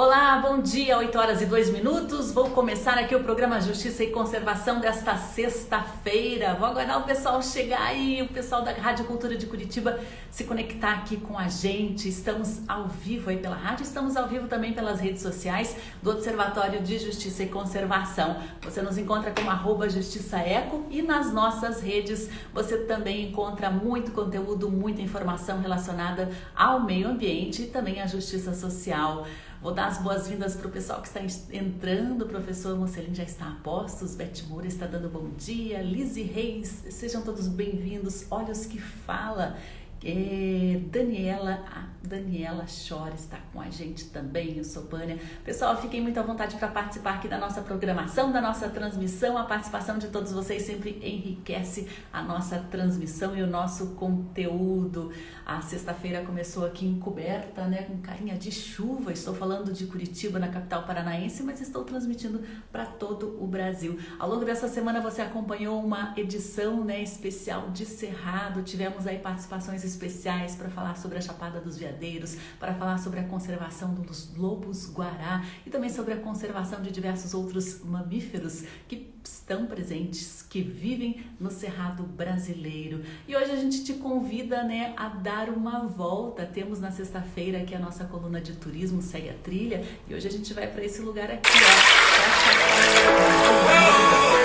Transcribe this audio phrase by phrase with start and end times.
[0.00, 2.30] Olá, bom dia, 8 horas e 2 minutos.
[2.30, 6.54] Vou começar aqui o programa Justiça e Conservação desta sexta-feira.
[6.54, 9.98] Vou aguardar o pessoal chegar aí, o pessoal da Rádio Cultura de Curitiba
[10.30, 12.08] se conectar aqui com a gente.
[12.08, 16.80] Estamos ao vivo aí pela rádio, estamos ao vivo também pelas redes sociais do Observatório
[16.80, 18.36] de Justiça e Conservação.
[18.62, 24.12] Você nos encontra como arroba Justiça Eco e nas nossas redes você também encontra muito
[24.12, 29.26] conteúdo, muita informação relacionada ao meio ambiente e também à justiça social.
[29.60, 31.20] Vou dar as boas-vindas para o pessoal que está
[31.52, 32.22] entrando.
[32.22, 34.14] O professor Mocelin já está a postos.
[34.14, 35.82] Beth Moura está dando bom dia.
[35.82, 38.24] Lizzie Reis, sejam todos bem-vindos.
[38.30, 39.58] Olhos que fala.
[40.04, 45.18] É, Daniela, a Daniela Chora está com a gente também, eu sou Pânia.
[45.44, 49.36] Pessoal, fiquem muito à vontade para participar aqui da nossa programação, da nossa transmissão.
[49.36, 55.10] A participação de todos vocês sempre enriquece a nossa transmissão e o nosso conteúdo.
[55.44, 59.12] A sexta-feira começou aqui encoberta, né, com carinha de chuva.
[59.12, 63.98] Estou falando de Curitiba, na capital paranaense, mas estou transmitindo para todo o Brasil.
[64.18, 68.62] Ao longo dessa semana você acompanhou uma edição, né, especial de Cerrado.
[68.62, 73.24] Tivemos aí participações especiais para falar sobre a Chapada dos Veadeiros, para falar sobre a
[73.24, 79.66] conservação dos lobos guará e também sobre a conservação de diversos outros mamíferos que estão
[79.66, 83.02] presentes, que vivem no Cerrado brasileiro.
[83.26, 86.46] E hoje a gente te convida, né, a dar uma volta.
[86.46, 90.30] Temos na sexta-feira aqui a nossa coluna de turismo segue a trilha e hoje a
[90.30, 91.50] gente vai para esse lugar aqui,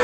[0.00, 0.03] ó.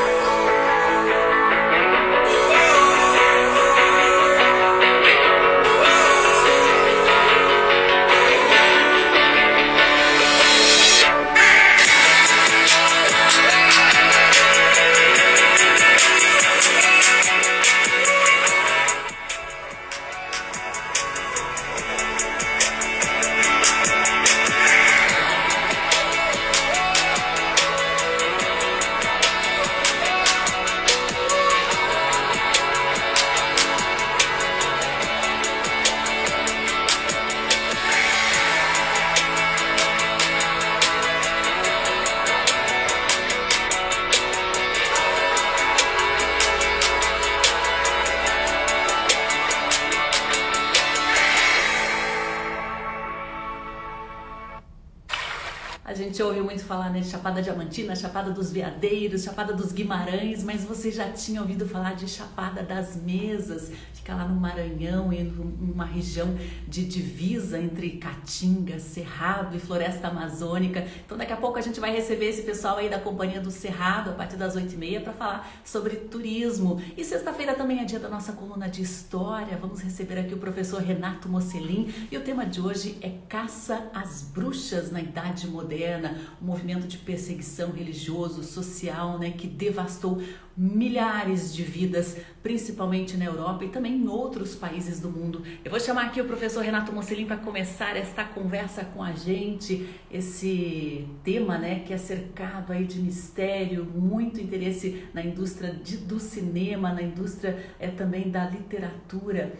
[57.21, 62.07] Chapada Diamantina, Chapada dos Veadeiros, Chapada dos Guimarães, mas você já tinha ouvido falar de
[62.07, 63.71] Chapada das Mesas,
[64.11, 65.27] fica lá no Maranhão, em
[65.61, 66.35] uma região
[66.67, 70.85] de divisa entre Caatinga, Cerrado e Floresta Amazônica.
[71.05, 74.09] Então daqui a pouco a gente vai receber esse pessoal aí da Companhia do Cerrado
[74.09, 76.81] a partir das 8h30 para falar sobre turismo.
[76.97, 79.57] E sexta-feira também é dia da nossa coluna de história.
[79.57, 84.23] Vamos receber aqui o professor Renato Mocelin e o tema de hoje é Caça às
[84.23, 90.21] Bruxas na Idade Moderna, um movimento de perseguição religioso, social, né, que devastou
[90.55, 95.43] milhares de vidas, principalmente na Europa e também em outros países do mundo.
[95.63, 99.87] Eu vou chamar aqui o professor Renato Mocelin para começar esta conversa com a gente,
[100.09, 106.19] esse tema, né, que é cercado aí de mistério, muito interesse na indústria de, do
[106.19, 109.53] cinema, na indústria é, também da literatura,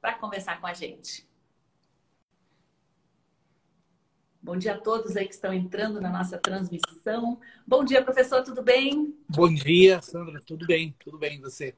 [0.00, 1.28] para conversar com a gente.
[4.42, 7.38] Bom dia a todos aí que estão entrando na nossa transmissão.
[7.66, 9.14] Bom dia, professor, tudo bem?
[9.28, 11.76] Bom dia, Sandra, tudo bem, tudo bem, você?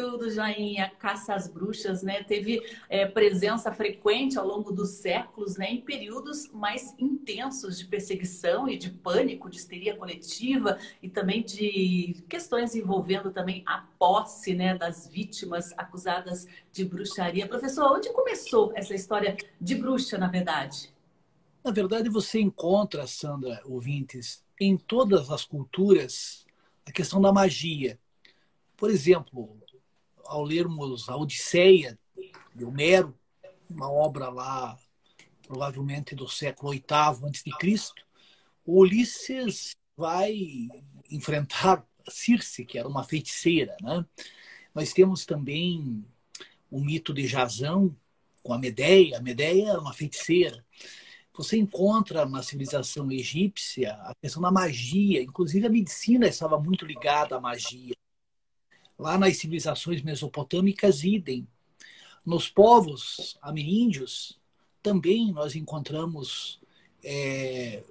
[0.00, 0.92] Tudo, Joinha.
[0.96, 2.22] Caça às bruxas, né?
[2.22, 5.72] Teve é, presença frequente ao longo dos séculos, né?
[5.72, 12.14] Em períodos mais intensos de perseguição e de pânico, de histeria coletiva e também de
[12.28, 14.78] questões envolvendo também a posse, né?
[14.78, 17.48] Das vítimas acusadas de bruxaria.
[17.48, 20.94] Professor, onde começou essa história de bruxa, na verdade?
[21.64, 26.46] Na verdade, você encontra, Sandra, ouvintes, em todas as culturas,
[26.86, 27.98] a questão da magia.
[28.76, 29.57] Por exemplo,
[30.28, 31.98] ao lermos a Odisseia
[32.54, 33.18] de Homero,
[33.68, 34.78] uma obra lá
[35.46, 38.04] provavelmente do século VIII a.C.,
[38.64, 40.68] o Ulisses vai
[41.10, 43.74] enfrentar Circe, que era uma feiticeira.
[43.80, 44.04] Né?
[44.74, 46.04] Nós temos também
[46.70, 47.94] o mito de Jasão
[48.42, 49.18] com a Medeia.
[49.18, 50.64] A Medeia é uma feiticeira.
[51.34, 57.36] Você encontra na civilização egípcia a questão da magia, inclusive a medicina estava muito ligada
[57.36, 57.94] à magia.
[58.98, 61.46] Lá nas civilizações mesopotâmicas, idem.
[62.26, 64.36] Nos povos ameríndios,
[64.82, 66.58] também nós encontramos
[67.04, 67.84] é,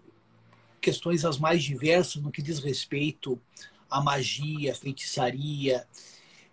[0.81, 3.42] questões as mais diversas no que diz respeito
[3.89, 5.88] à magia, feitiçaria,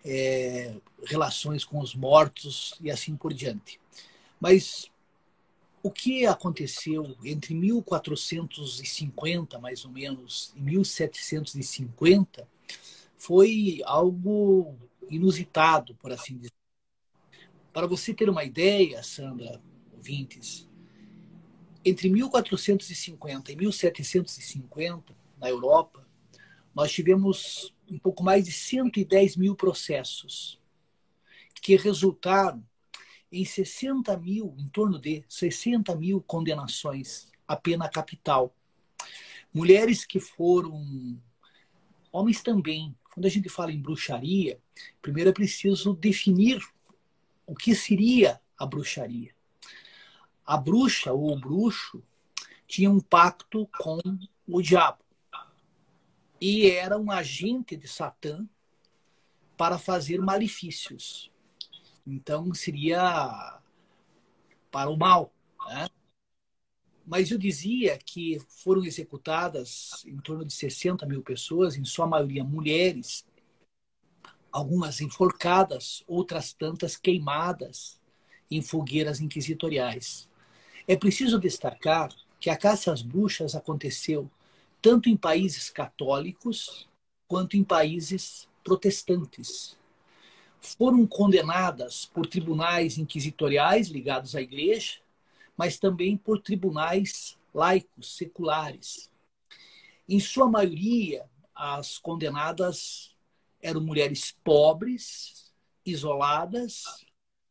[0.05, 3.81] é, relações com os mortos e assim por diante.
[4.41, 4.91] Mas
[5.83, 12.47] o que aconteceu entre 1450, mais ou menos, e 1750
[13.25, 14.76] foi algo
[15.09, 16.53] inusitado, por assim dizer.
[17.73, 19.62] Para você ter uma ideia, Sandra,
[19.94, 20.69] ouvintes,
[21.82, 26.06] entre 1450 e 1750, na Europa,
[26.75, 30.61] nós tivemos um pouco mais de 110 mil processos
[31.62, 32.62] que resultaram
[33.32, 38.55] em 60 mil, em torno de 60 mil condenações à pena capital.
[39.53, 41.19] Mulheres que foram,
[42.12, 42.94] homens também.
[43.14, 44.61] Quando a gente fala em bruxaria,
[45.00, 46.61] primeiro é preciso definir
[47.46, 49.32] o que seria a bruxaria.
[50.44, 52.02] A bruxa ou o bruxo
[52.66, 54.00] tinha um pacto com
[54.49, 54.99] o diabo
[56.40, 58.46] e era um agente de Satã
[59.56, 61.31] para fazer malefícios.
[62.05, 63.61] Então seria
[64.72, 65.32] para o mal.
[65.69, 65.88] Né?
[67.06, 72.43] Mas eu dizia que foram executadas em torno de 60 mil pessoas, em sua maioria
[72.43, 73.27] mulheres,
[74.51, 78.01] algumas enforcadas, outras tantas queimadas
[78.51, 80.29] em fogueiras inquisitoriais.
[80.87, 84.31] É preciso destacar que a caça às bruxas aconteceu
[84.81, 86.89] tanto em países católicos
[87.27, 89.77] quanto em países protestantes
[90.65, 94.95] foram condenadas por tribunais inquisitoriais ligados à igreja,
[95.56, 99.11] mas também por tribunais laicos, seculares.
[100.09, 101.25] Em sua maioria,
[101.55, 103.15] as condenadas
[103.62, 105.55] eram mulheres pobres,
[105.87, 106.85] isoladas,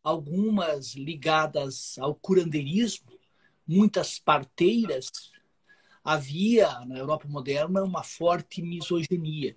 [0.04, 3.12] algumas ligadas ao curandeirismo,
[3.66, 5.10] muitas parteiras.
[6.04, 9.56] Havia, na Europa moderna, uma forte misoginia.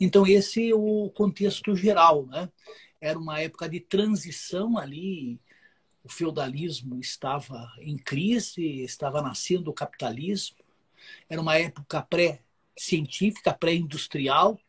[0.00, 2.26] Então, esse é o contexto geral.
[2.26, 2.50] Né?
[3.00, 5.38] Era uma época de transição ali,
[6.04, 10.58] o feudalismo estava em crise, estava nascendo o capitalismo.
[11.28, 14.60] Era uma época pré-científica, pré-industrial,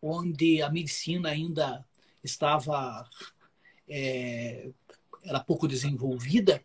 [0.00, 1.84] onde a medicina ainda
[2.22, 3.08] estava
[3.88, 4.70] é,
[5.24, 6.64] era pouco desenvolvida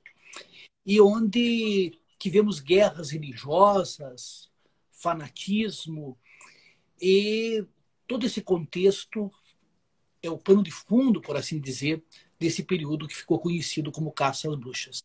[0.86, 4.52] e onde tivemos guerras religiosas,
[4.92, 6.18] fanatismo
[7.02, 7.66] e
[8.08, 9.32] todo esse contexto
[10.22, 12.04] é o pano de fundo, por assim dizer,
[12.42, 15.04] desse período que ficou conhecido como caça às bruxas.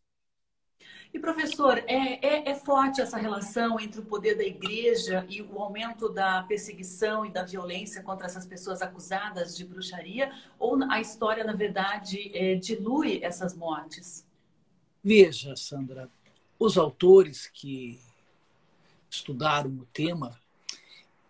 [1.12, 5.60] E professor, é, é, é, forte essa relação entre o poder da igreja e o
[5.60, 10.32] aumento da perseguição e da violência contra essas pessoas acusadas de bruxaria?
[10.58, 14.26] Ou a história, na verdade, é, dilui essas mortes?
[15.04, 16.10] Veja, Sandra,
[16.58, 18.00] os autores que
[19.10, 20.38] estudaram o tema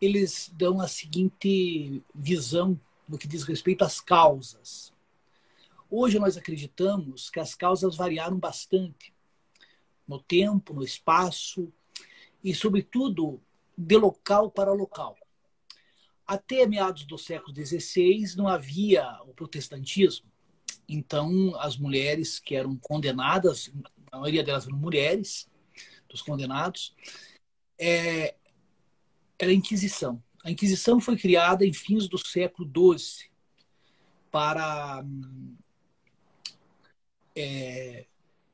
[0.00, 2.79] eles dão a seguinte visão
[3.09, 4.93] no que diz respeito às causas.
[5.91, 9.15] Hoje nós acreditamos que as causas variaram bastante
[10.06, 11.73] no tempo, no espaço
[12.43, 13.41] e, sobretudo,
[13.77, 15.17] de local para local.
[16.27, 20.31] Até meados do século XVI não havia o protestantismo,
[20.88, 23.71] então as mulheres que eram condenadas,
[24.11, 25.49] a maioria delas eram mulheres,
[26.09, 26.94] dos condenados,
[27.79, 28.35] é,
[29.38, 30.23] era a Inquisição.
[30.44, 32.69] A Inquisição foi criada em fins do século
[32.99, 33.29] XII
[34.31, 35.05] para,
[37.37, 38.06] é,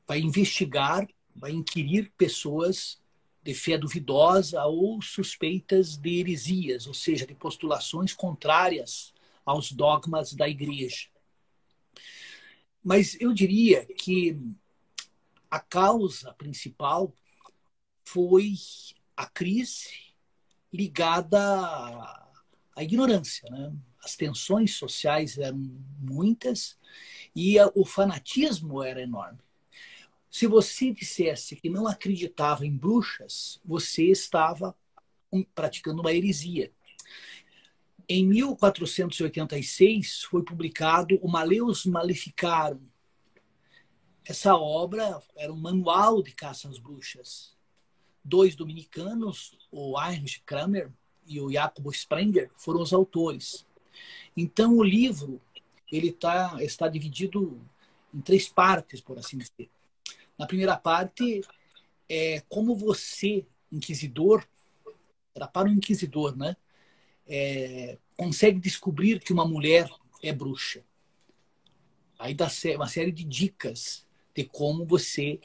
[0.05, 1.07] para investigar,
[1.39, 3.01] para inquirir pessoas
[3.41, 9.13] de fé duvidosa ou suspeitas de heresias, ou seja, de postulações contrárias
[9.45, 11.07] aos dogmas da igreja.
[12.83, 14.37] Mas eu diria que
[15.49, 17.13] a causa principal
[18.05, 18.55] foi
[19.15, 20.13] a crise
[20.71, 21.39] ligada
[22.75, 23.49] à ignorância.
[23.49, 23.73] Né?
[24.03, 25.57] As tensões sociais eram
[25.99, 26.77] muitas
[27.35, 29.39] e o fanatismo era enorme.
[30.29, 34.75] Se você dissesse que não acreditava em bruxas, você estava
[35.53, 36.71] praticando uma heresia.
[38.07, 42.81] Em 1486 foi publicado o Maleus Maleficarum.
[44.25, 47.53] Essa obra era um manual de caça às bruxas
[48.23, 50.91] dois dominicanos, o Heinrich Kramer
[51.25, 53.65] e o Jacobo Sprenger, foram os autores.
[54.35, 55.41] Então, o livro
[55.95, 57.61] ele tá, está dividido
[58.13, 59.69] em três partes, por assim dizer.
[60.37, 61.41] Na primeira parte,
[62.09, 64.45] é como você, inquisidor,
[65.35, 66.55] era para o inquisidor, né?
[67.27, 69.89] É, consegue descobrir que uma mulher
[70.21, 70.83] é bruxa.
[72.19, 75.39] Aí dá uma série de dicas de como você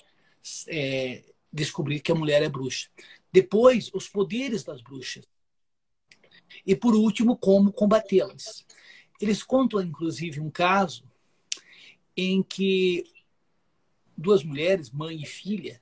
[0.67, 2.89] é, descobrir que a mulher é bruxa.
[3.33, 5.25] Depois, os poderes das bruxas.
[6.67, 8.67] E por último, como combatê-las.
[9.21, 11.05] Eles contam, inclusive, um caso
[12.17, 13.05] em que
[14.17, 15.81] duas mulheres, mãe e filha,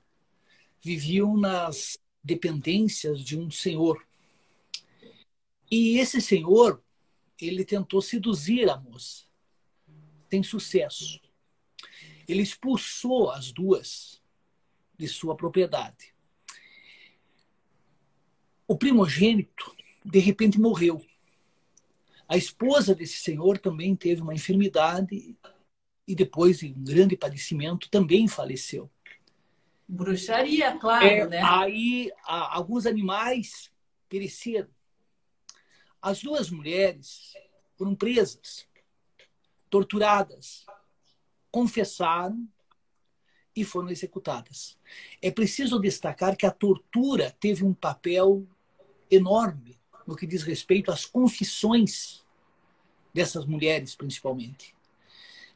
[0.80, 4.06] viviam nas dependências de um senhor.
[5.70, 6.82] E esse senhor,
[7.40, 9.24] ele tentou seduzir a moça,
[10.30, 11.20] sem sucesso.
[12.28, 14.20] Ele expulsou as duas
[14.98, 16.14] de sua propriedade.
[18.66, 21.04] O primogênito, de repente, morreu.
[22.28, 25.36] A esposa desse senhor também teve uma enfermidade
[26.06, 28.90] e depois de um grande padecimento também faleceu.
[29.88, 31.40] Bruxaria, claro, é, né?
[31.42, 33.70] Aí a, alguns animais
[34.08, 34.68] pereceram.
[36.02, 37.32] As duas mulheres
[37.76, 38.66] foram presas,
[39.70, 40.66] torturadas,
[41.50, 42.48] confessaram
[43.54, 44.78] e foram executadas.
[45.22, 48.46] É preciso destacar que a tortura teve um papel
[49.10, 52.24] enorme no que diz respeito às confissões
[53.12, 54.74] dessas mulheres, principalmente.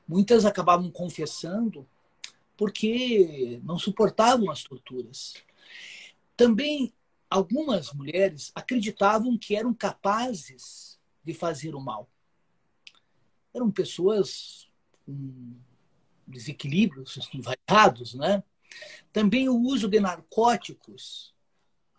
[0.08, 1.86] Muitas acabavam confessando
[2.56, 5.34] porque não suportavam as torturas.
[6.36, 6.92] Também
[7.28, 12.10] algumas mulheres acreditavam que eram capazes de fazer o mal.
[13.54, 14.68] Eram pessoas
[15.06, 15.54] com
[16.26, 18.42] desequilíbrios variados, né?
[19.12, 21.34] Também o uso de narcóticos.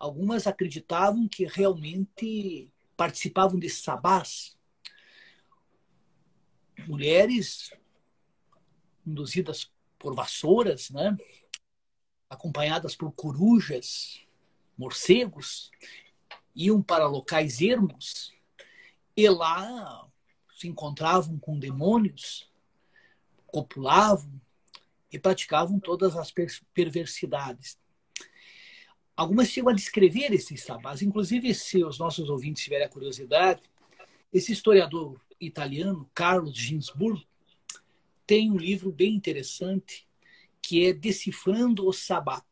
[0.02, 4.58] Algumas acreditavam que realmente participavam de sabás.
[6.88, 7.72] Mulheres
[9.06, 11.16] induzidas por vassouras, né?
[12.28, 14.26] acompanhadas por corujas,
[14.76, 15.70] morcegos,
[16.52, 18.34] iam para locais ermos
[19.16, 20.08] e lá
[20.58, 22.50] se encontravam com demônios,
[23.46, 24.32] copulavam
[25.12, 26.32] e praticavam todas as
[26.74, 27.80] perversidades.
[29.16, 33.62] Algumas chegam a descrever esses sabás, inclusive se os nossos ouvintes tiverem a curiosidade,
[34.32, 37.26] esse historiador italiano, Carlos Ginsburg,
[38.26, 40.08] tem um livro bem interessante
[40.62, 42.42] que é Decifrando o Sabá,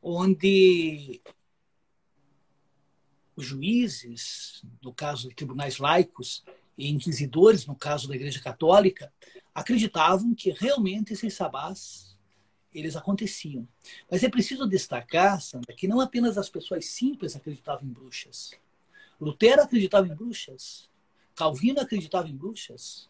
[0.00, 1.20] onde
[3.36, 6.44] os juízes, no caso de tribunais laicos,
[6.78, 9.12] e inquisidores, no caso da Igreja Católica,
[9.54, 12.09] acreditavam que realmente esses sabás
[12.74, 13.66] eles aconteciam.
[14.10, 18.52] Mas é preciso destacar, Sandra, que não apenas as pessoas simples acreditavam em bruxas.
[19.20, 20.88] Lutero acreditava em bruxas.
[21.34, 23.08] Calvino acreditava em bruxas.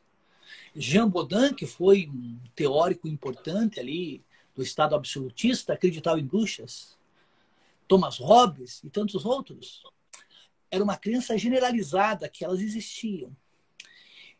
[0.74, 4.24] Jean Baudin, que foi um teórico importante ali
[4.54, 6.98] do Estado absolutista, acreditava em bruxas.
[7.86, 9.82] Thomas Hobbes e tantos outros.
[10.70, 13.36] Era uma crença generalizada que elas existiam.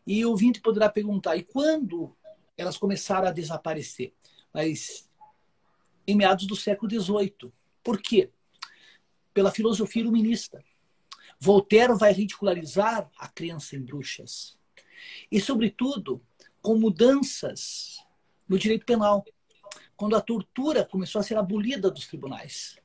[0.07, 2.17] E o ouvinte poderá perguntar, e quando
[2.57, 4.13] elas começaram a desaparecer?
[4.53, 5.09] Mas
[6.11, 7.53] em meados do século XVIII.
[7.83, 8.31] Por quê?
[9.33, 10.63] Pela filosofia iluminista.
[11.39, 14.59] Voltaire vai ridicularizar a crença em bruxas.
[15.31, 16.23] E, sobretudo,
[16.61, 18.05] com mudanças
[18.49, 19.25] no direito penal,
[19.97, 22.77] quando a tortura começou a ser abolida dos tribunais.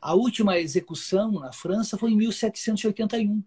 [0.00, 3.42] A última execução na França foi em 1781.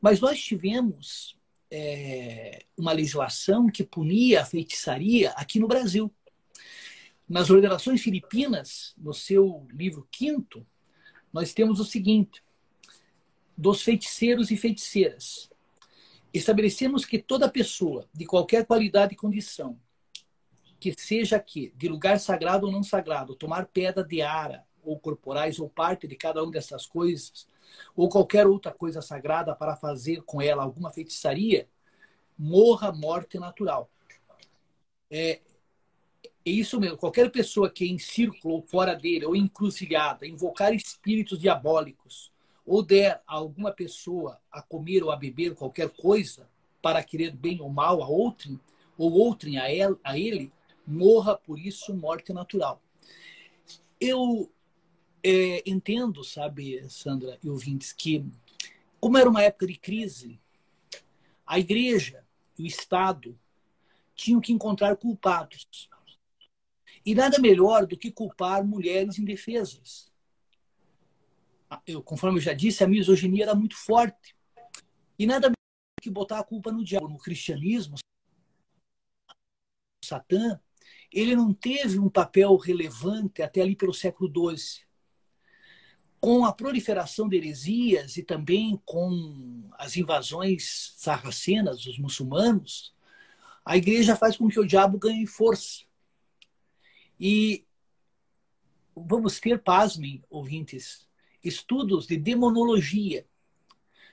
[0.00, 1.38] Mas nós tivemos
[1.70, 6.12] é, uma legislação que punia a feitiçaria aqui no Brasil.
[7.28, 10.66] Nas ordenações filipinas, no seu livro quinto,
[11.32, 12.42] nós temos o seguinte:
[13.56, 15.50] dos feiticeiros e feiticeiras
[16.32, 19.78] estabelecemos que toda pessoa, de qualquer qualidade e condição,
[20.78, 25.58] que seja aqui, de lugar sagrado ou não sagrado, tomar pedra de ara, ou corporais,
[25.58, 27.48] ou parte de cada uma dessas coisas,
[27.96, 31.68] ou qualquer outra coisa sagrada para fazer com ela alguma feitiçaria,
[32.38, 33.90] morra morte natural.
[35.10, 35.40] É,
[36.44, 36.96] é isso mesmo.
[36.96, 42.32] Qualquer pessoa que em círculo ou fora dele, ou encruzilhada, invocar espíritos diabólicos,
[42.66, 46.48] ou der a alguma pessoa a comer ou a beber qualquer coisa
[46.82, 48.60] para querer bem ou mal a outrem,
[48.96, 50.52] ou outrem a, el, a ele,
[50.86, 52.82] morra por isso morte natural.
[54.00, 54.50] Eu
[55.22, 58.24] é, entendo, sabe, Sandra e ouvintes, que
[59.00, 60.40] como era uma época de crise,
[61.46, 62.24] a igreja
[62.58, 63.38] e o Estado
[64.14, 65.88] tinham que encontrar culpados.
[67.08, 70.08] E nada melhor do que culpar mulheres indefesas
[71.86, 74.36] eu, conforme eu já disse, a misoginia era muito forte.
[75.18, 75.54] E nada melhor
[76.00, 77.96] que botar a culpa no diabo, no cristianismo.
[80.04, 80.60] Satã,
[81.12, 84.86] ele não teve um papel relevante até ali pelo século XII.
[86.20, 92.94] Com a proliferação de heresias e também com as invasões sarracenas dos muçulmanos,
[93.64, 95.87] a igreja faz com que o diabo ganhe força.
[97.18, 97.66] E
[98.94, 101.06] vamos ter, pasmem, ouvintes,
[101.42, 103.26] estudos de demonologia.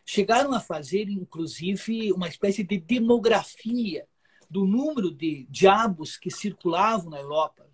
[0.05, 4.07] Chegaram a fazer, inclusive, uma espécie de demografia
[4.50, 7.65] do número de diabos que circulavam na Europa.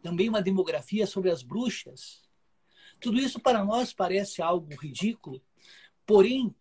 [0.00, 2.22] também uma demografia sobre as bruxas.
[3.00, 5.42] Tudo isso para nós parece algo ridículo,
[6.06, 6.54] porém,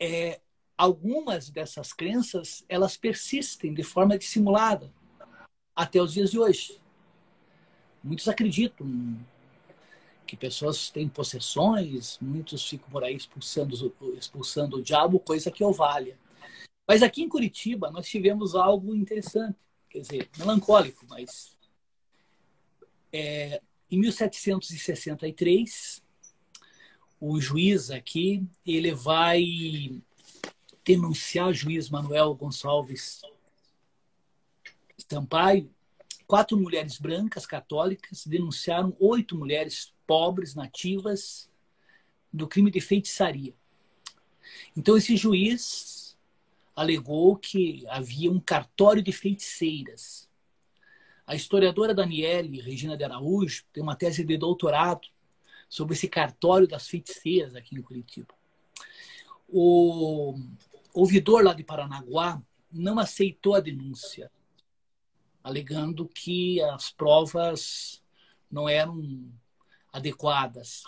[0.00, 0.40] é,
[0.76, 4.92] algumas dessas crenças elas persistem de forma dissimulada
[5.76, 6.80] até os dias de hoje.
[8.02, 8.86] Muitos acreditam
[10.26, 15.72] que pessoas têm possessões, muitos ficam por aí expulsando, expulsando o diabo, coisa que eu
[15.72, 16.18] valha.
[16.88, 19.58] Mas aqui em Curitiba nós tivemos algo interessante,
[19.90, 21.56] quer dizer, melancólico, mas
[23.12, 26.02] é, em 1763
[27.20, 30.00] o juiz aqui ele vai
[30.84, 33.20] denunciar o juiz Manuel Gonçalves
[34.98, 35.70] Sampaio.
[36.26, 41.48] Quatro mulheres brancas católicas denunciaram oito mulheres pobres nativas
[42.32, 43.54] do crime de feitiçaria.
[44.76, 46.16] Então esse juiz
[46.74, 50.28] alegou que havia um cartório de feiticeiras.
[51.26, 55.08] A historiadora Daniele Regina de Araújo tem uma tese de doutorado
[55.68, 58.34] sobre esse cartório das feiticeiras aqui em Curitiba.
[59.48, 60.38] O
[60.92, 64.30] ouvidor lá de Paranaguá não aceitou a denúncia,
[65.46, 68.02] alegando que as provas
[68.50, 69.32] não eram
[69.92, 70.82] adequadas.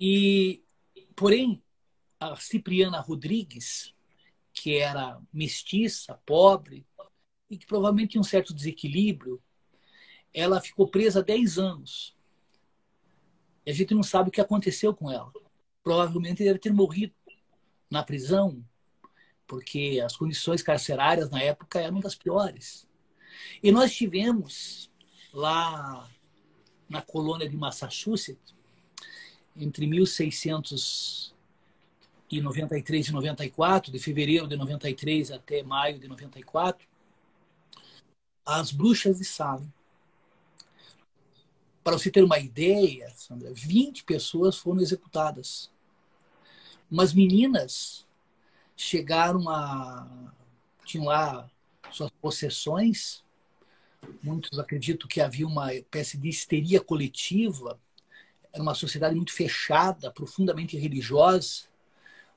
[0.00, 0.64] E,
[1.14, 1.62] porém,
[2.18, 3.94] a Cipriana Rodrigues,
[4.54, 6.86] que era mestiça, pobre,
[7.50, 9.38] e que provavelmente tinha um certo desequilíbrio,
[10.32, 12.16] ela ficou presa 10 anos.
[13.66, 15.30] E a gente não sabe o que aconteceu com ela.
[15.82, 17.14] Provavelmente deve ter morrido
[17.90, 18.64] na prisão,
[19.46, 22.90] porque as condições carcerárias na época eram das piores.
[23.62, 24.90] E nós tivemos
[25.32, 26.08] lá
[26.88, 28.54] na colônia de Massachusetts,
[29.56, 31.34] entre 1600
[32.30, 36.86] e 93 e 94, de fevereiro de 93 até maio de 94,
[38.44, 39.72] as bruxas de Salem.
[41.84, 45.70] Para você ter uma ideia, Sandra, 20 pessoas foram executadas.
[46.90, 48.06] Umas meninas
[48.76, 50.32] chegaram a.
[50.84, 51.50] tinham lá
[51.92, 53.24] suas possessões.
[54.22, 57.78] Muitos acreditam que havia uma espécie de histeria coletiva.
[58.52, 61.72] Era uma sociedade muito fechada, profundamente religiosa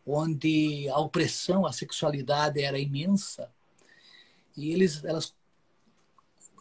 [0.05, 3.51] onde a opressão, a sexualidade era imensa,
[4.55, 5.35] e eles, elas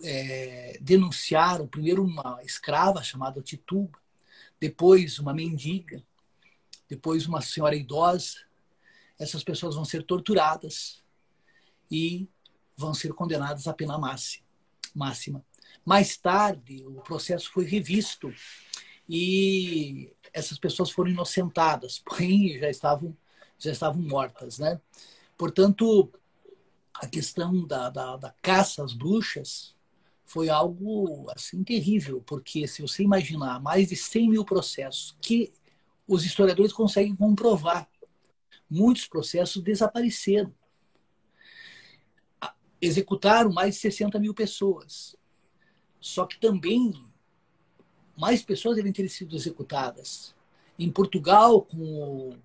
[0.03, 3.99] é, denunciaram primeiro uma escrava chamada Tituba,
[4.59, 6.03] depois uma mendiga,
[6.89, 8.39] depois uma senhora idosa.
[9.19, 11.03] Essas pessoas vão ser torturadas
[11.91, 12.29] e
[12.77, 13.99] vão ser condenadas à pena
[14.95, 15.45] máxima.
[15.85, 18.33] Mais tarde, o processo foi revisto
[19.09, 23.17] e essas pessoas foram inocentadas, porém já estavam
[23.59, 24.81] já estavam mortas, né?
[25.39, 26.13] Portanto,
[26.95, 29.75] a questão da, da, da caça às bruxas
[30.25, 35.53] foi algo assim terrível, porque se você imaginar mais de 100 mil processos que
[36.07, 37.89] os historiadores conseguem comprovar,
[38.69, 40.53] muitos processos desapareceram.
[42.85, 45.16] Executaram mais de 60 mil pessoas.
[46.01, 46.92] Só que também
[48.16, 50.35] mais pessoas devem ter sido executadas.
[50.79, 52.37] Em Portugal, com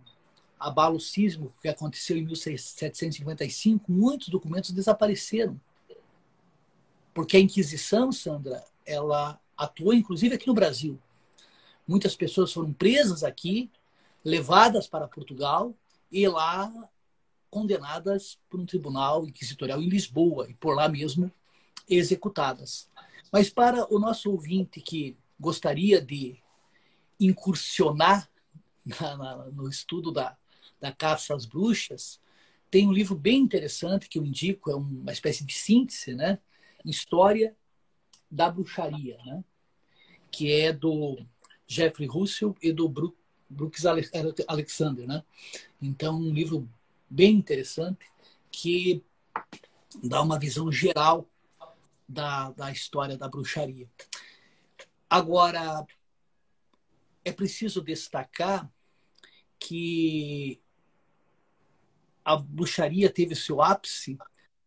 [0.58, 5.60] abalo sísmico que aconteceu em 1755, muitos documentos desapareceram.
[7.14, 10.98] Porque a Inquisição, Sandra, ela atuou inclusive aqui no Brasil.
[11.86, 13.70] Muitas pessoas foram presas aqui,
[14.24, 15.76] levadas para Portugal
[16.10, 16.72] e lá
[17.50, 21.32] condenadas por um tribunal inquisitorial em Lisboa e por lá mesmo
[21.88, 22.90] executadas.
[23.32, 26.38] Mas para o nosso ouvinte que gostaria de
[27.20, 28.30] incursionar
[28.86, 30.38] na, na, no estudo da,
[30.80, 32.20] da caça às bruxas,
[32.72, 36.40] tem um livro bem interessante que eu indico, é uma espécie de síntese, né?
[36.86, 37.56] História
[38.30, 39.44] da bruxaria, né?
[40.32, 41.18] Que é do
[41.68, 42.88] Jeffrey Russell e do
[43.50, 43.86] Brooks
[44.48, 45.24] Alexander, né?
[45.82, 46.70] Então, um livro
[47.10, 48.06] bem interessante
[48.52, 49.04] que
[50.04, 51.28] dá uma visão geral
[52.08, 53.90] da, da história da bruxaria.
[55.10, 55.86] Agora,
[57.24, 58.72] é preciso destacar
[59.60, 60.62] que
[62.24, 64.18] a bruxaria teve seu ápice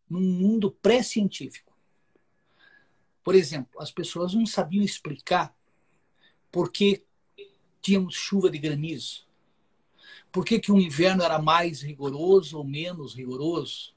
[0.08, 1.72] num mundo pré-científico.
[3.22, 5.56] Por exemplo, as pessoas não sabiam explicar
[6.50, 7.04] por que
[7.80, 9.26] tínhamos chuva de granizo,
[10.32, 13.94] por que, que o inverno era mais rigoroso ou menos rigoroso.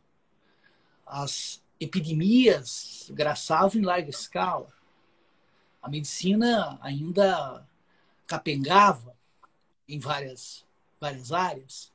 [1.05, 4.71] As epidemias graçavam em larga escala.
[5.81, 7.65] A medicina ainda
[8.27, 9.15] capengava
[9.87, 10.65] em várias,
[10.99, 11.93] várias áreas.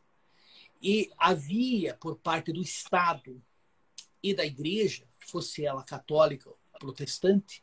[0.82, 3.42] E havia, por parte do Estado
[4.22, 7.62] e da Igreja, fosse ela católica ou protestante,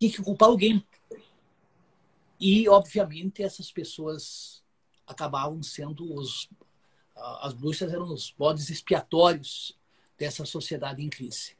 [0.00, 0.82] tinha que culpar alguém.
[2.40, 4.63] E, obviamente, essas pessoas
[5.06, 6.48] acabavam sendo os.
[7.40, 9.78] As bruxas eram os bodes expiatórios
[10.18, 11.56] dessa sociedade em crise.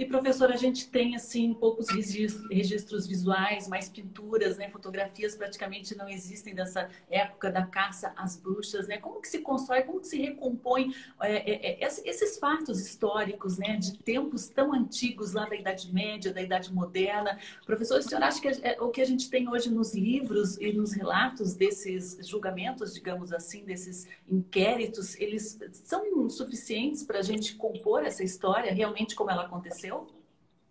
[0.00, 4.70] E, professor, a gente tem, assim, poucos registros visuais, mais pinturas, né?
[4.70, 8.96] Fotografias praticamente não existem dessa época da caça às bruxas, né?
[8.96, 13.76] Como que se constrói, como que se recompõe é, é, é esses fatos históricos, né?
[13.76, 17.38] De tempos tão antigos lá da Idade Média, da Idade Moderna.
[17.66, 18.48] Professor, o senhor acha que
[18.80, 23.66] o que a gente tem hoje nos livros e nos relatos desses julgamentos, digamos assim,
[23.66, 29.89] desses inquéritos, eles são suficientes para a gente compor essa história realmente como ela aconteceu?
[29.90, 30.22] Aconteceu?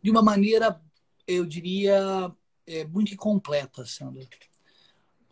[0.02, 0.82] De uma maneira,
[1.28, 2.34] eu diria,
[2.66, 4.28] é, muito incompleta, Sandra.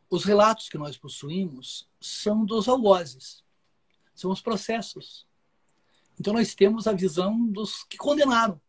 [0.10, 3.44] Os relatos que nós possuímos são dos algozes,
[4.14, 5.26] são os processos.
[6.20, 8.60] Então nós temos a visão dos que condenaram.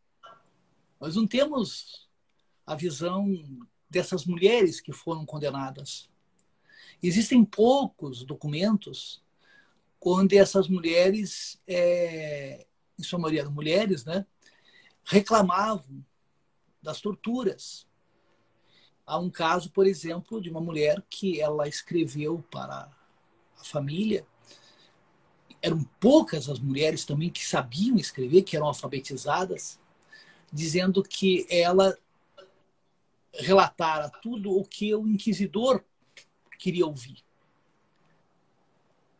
[1.00, 2.08] Nós não temos
[2.66, 3.26] a visão
[3.88, 6.10] dessas mulheres que foram condenadas.
[7.02, 9.22] Existem poucos documentos
[10.00, 12.66] onde essas mulheres, é,
[12.98, 14.26] em sua maioria mulheres, né,
[15.08, 16.04] reclamavam
[16.82, 17.86] das torturas.
[19.06, 22.94] Há um caso, por exemplo, de uma mulher que ela escreveu para
[23.58, 24.26] a família.
[25.62, 29.80] Eram poucas as mulheres também que sabiam escrever, que eram alfabetizadas,
[30.52, 31.98] dizendo que ela
[33.32, 35.82] relatara tudo o que o inquisidor
[36.58, 37.24] queria ouvir.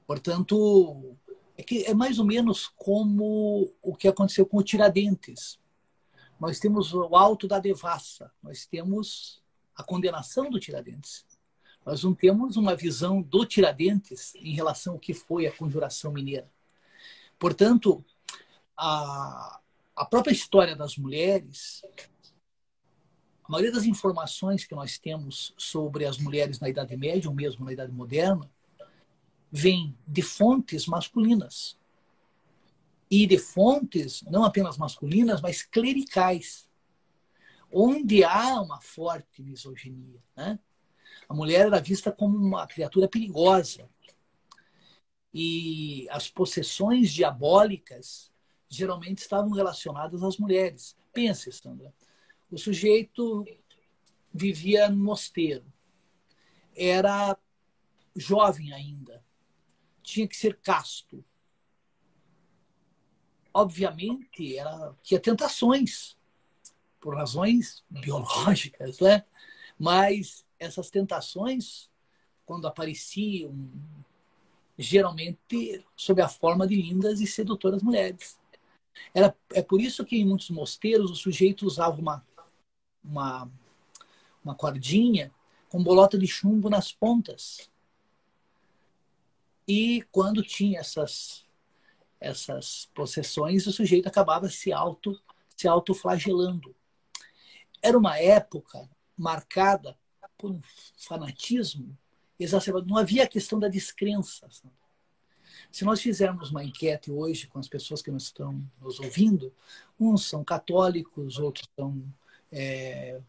[0.07, 1.17] Portanto,
[1.57, 5.59] é, que é mais ou menos como o que aconteceu com o Tiradentes
[6.41, 9.43] nós temos o alto da devassa, nós temos
[9.75, 11.27] a condenação do Tiradentes.
[11.85, 16.51] Nós não temos uma visão do Tiradentes em relação ao que foi a conjuração mineira.
[17.39, 18.05] Portanto,
[18.77, 19.61] a,
[19.97, 21.83] a própria história das mulheres,
[23.45, 27.65] a maioria das informações que nós temos sobre as mulheres na Idade Média, ou mesmo
[27.65, 28.51] na Idade Moderna,
[29.51, 31.79] vem de fontes masculinas
[33.11, 36.69] e de fontes não apenas masculinas, mas clericais,
[37.71, 40.23] onde há uma forte misoginia.
[40.37, 40.59] Né?
[41.29, 43.89] A mulher era vista como uma criatura perigosa.
[45.33, 48.33] E as possessões diabólicas
[48.69, 50.97] geralmente estavam relacionadas às mulheres.
[51.13, 51.93] Pense, Sandra,
[52.51, 53.45] o sujeito
[54.33, 55.65] vivia no mosteiro,
[56.77, 57.37] era
[58.15, 59.25] jovem ainda,
[60.03, 61.25] tinha que ser casto,
[63.59, 66.17] obviamente, ela tinha tentações,
[67.01, 69.25] por razões biológicas, né?
[69.77, 71.91] mas essas tentações,
[72.47, 73.53] quando apareciam,
[74.79, 78.39] geralmente sob a forma de lindas e sedutoras mulheres.
[79.13, 82.25] Era, é por isso que em muitos mosteiros o sujeito usava uma,
[83.05, 83.51] uma,
[84.45, 85.33] uma cordinha
[85.69, 87.69] com bolota de chumbo nas pontas.
[89.67, 91.48] E quando tinha essas
[92.21, 95.19] essas possessões, o sujeito acabava se auto
[95.57, 96.75] se autoflagelando.
[97.83, 99.99] Era uma época marcada
[100.37, 100.61] por um
[100.97, 101.97] fanatismo
[102.39, 102.87] exacerbado.
[102.87, 104.49] Não havia a questão da descrença.
[105.71, 109.53] Se nós fizermos uma enquete hoje com as pessoas que nos estão nos ouvindo,
[109.99, 112.03] uns são católicos, outros são
[112.53, 113.21] é,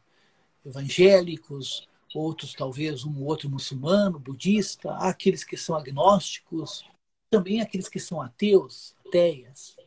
[0.63, 6.85] evangélicos, outros talvez um outro muçulmano, budista, há aqueles que são agnósticos,
[7.29, 9.77] também aqueles que são ateus, ateias.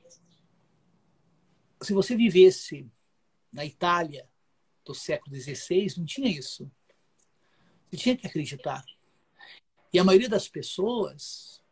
[1.82, 2.88] Se você vivesse
[3.52, 4.28] na Itália
[4.84, 6.70] do século XVI, não tinha isso.
[7.90, 8.84] Você tinha que acreditar.
[9.92, 11.62] E a maioria das pessoas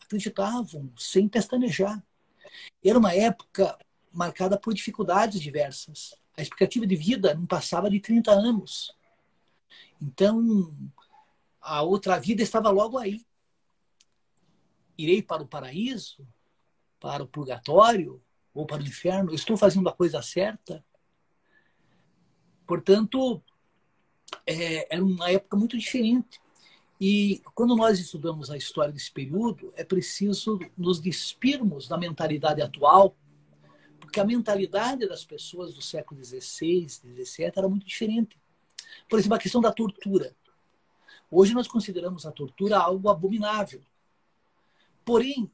[0.00, 2.02] acreditavam sem pestanejar.
[2.82, 3.78] Era uma época
[4.10, 6.14] marcada por dificuldades diversas.
[6.36, 8.96] A expectativa de vida não passava de 30 anos.
[10.00, 10.74] Então,
[11.60, 13.27] a outra vida estava logo aí
[14.98, 16.26] irei para o paraíso,
[17.00, 18.20] para o purgatório
[18.52, 19.32] ou para o inferno?
[19.32, 20.84] estou fazendo a coisa certa?
[22.66, 23.42] Portanto,
[24.44, 26.40] é, era uma época muito diferente.
[27.00, 33.16] E quando nós estudamos a história desse período, é preciso nos despirmos da mentalidade atual,
[34.00, 38.36] porque a mentalidade das pessoas do século XVI, XVII era muito diferente.
[39.08, 40.34] Por exemplo, a questão da tortura.
[41.30, 43.80] Hoje nós consideramos a tortura algo abominável.
[45.08, 45.50] Porém,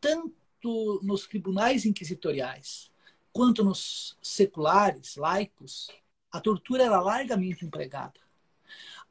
[0.00, 2.90] tanto nos tribunais inquisitoriais
[3.30, 5.88] quanto nos seculares, laicos,
[6.32, 8.18] a tortura era largamente empregada.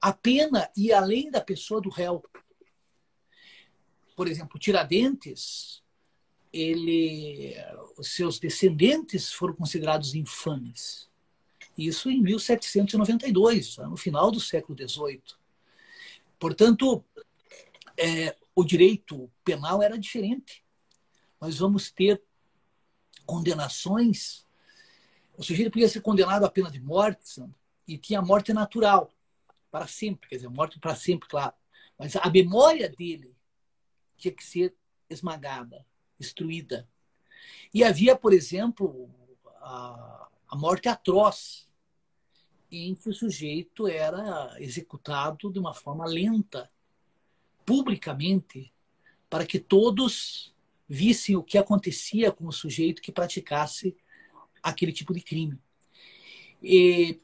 [0.01, 2.25] A pena ia além da pessoa do réu.
[4.15, 5.83] Por exemplo, Tiradentes,
[6.51, 7.53] ele,
[7.99, 11.07] os seus descendentes foram considerados infames.
[11.77, 15.21] Isso em 1792, no final do século XVIII.
[16.39, 17.05] Portanto,
[17.95, 20.65] é, o direito penal era diferente.
[21.39, 22.19] Nós vamos ter
[23.23, 24.47] condenações.
[25.37, 27.39] O sujeito podia ser condenado à pena de morte
[27.87, 29.13] e tinha morte natural,
[29.69, 31.53] para sempre, quer dizer, morte para sempre, claro.
[31.99, 33.31] Mas a memória dele
[34.17, 34.75] tinha que ser
[35.07, 35.85] esmagada,
[36.17, 36.89] destruída.
[37.71, 39.07] E havia, por exemplo,
[39.61, 41.69] a, a morte atroz,
[42.71, 46.71] em que o sujeito era executado de uma forma lenta,
[47.67, 48.73] publicamente,
[49.29, 50.55] para que todos
[50.87, 53.93] vissem o que acontecia com o sujeito que praticasse
[54.63, 55.59] aquele tipo de crime.
[56.63, 57.19] E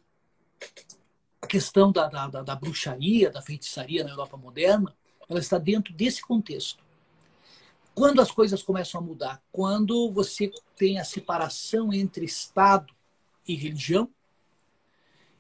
[1.42, 4.94] a questão da, da, da, bruxaria, da feitiçaria na Europa moderna,
[5.30, 6.84] ela está dentro desse contexto.
[7.96, 12.94] Quando as coisas começam a mudar, quando você tem a separação entre Estado
[13.48, 14.10] e religião,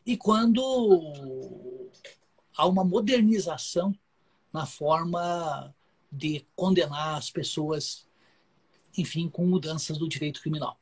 [0.06, 1.92] e quando
[2.56, 3.94] há uma modernização
[4.54, 5.74] na forma
[6.12, 8.08] de condenar as pessoas,
[8.98, 10.80] enfim, com mudanças do direito criminal.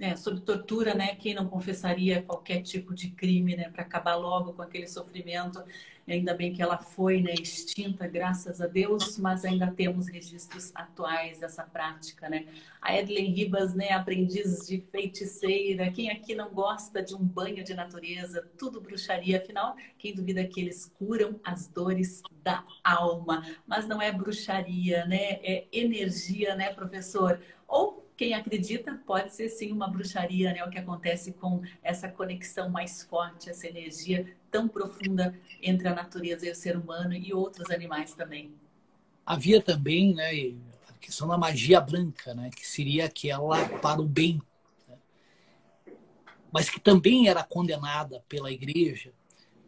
[0.00, 1.14] É, sobre tortura, né?
[1.16, 3.70] Quem não confessaria qualquer tipo de crime, né?
[3.70, 5.62] Para acabar logo com aquele sofrimento.
[6.06, 11.38] Ainda bem que ela foi né, extinta, graças a Deus, mas ainda temos registros atuais
[11.38, 12.46] dessa prática, né?
[12.80, 13.90] A Edlen Ribas, né?
[13.90, 15.92] Aprendiz de feiticeira.
[15.92, 18.48] Quem aqui não gosta de um banho de natureza?
[18.58, 19.38] Tudo bruxaria.
[19.38, 23.46] Afinal, quem duvida que eles curam as dores da alma?
[23.64, 25.38] Mas não é bruxaria, né?
[25.44, 27.40] É energia, né, professor?
[27.68, 30.64] Ou quem acredita pode ser sim uma bruxaria, né?
[30.64, 36.46] O que acontece com essa conexão mais forte, essa energia tão profunda entre a natureza
[36.46, 38.54] e o ser humano e outros animais também.
[39.24, 40.30] Havia também, né,
[40.88, 44.40] a questão da magia branca, né, que seria aquela para o bem,
[44.86, 44.98] né?
[46.52, 49.12] mas que também era condenada pela igreja,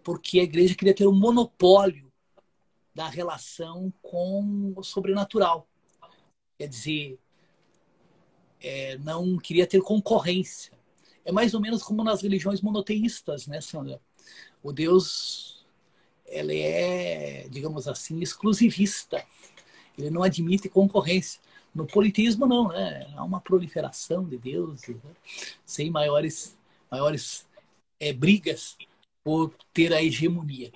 [0.02, 2.12] porque a igreja queria ter o um monopólio
[2.94, 5.66] da relação com o sobrenatural.
[6.58, 7.18] Quer dizer,
[8.60, 10.72] é, não queria ter concorrência.
[11.24, 14.00] É mais ou menos como nas religiões monoteístas, né, Sandra?
[14.64, 15.62] O Deus,
[16.26, 19.22] ele é, digamos assim, exclusivista.
[19.98, 21.38] Ele não admite concorrência.
[21.74, 23.06] No politeísmo, não, né?
[23.14, 25.10] Há uma proliferação de deuses, né?
[25.66, 26.56] sem maiores,
[26.90, 27.46] maiores
[28.00, 28.78] é, brigas
[29.22, 30.72] por ter a hegemonia.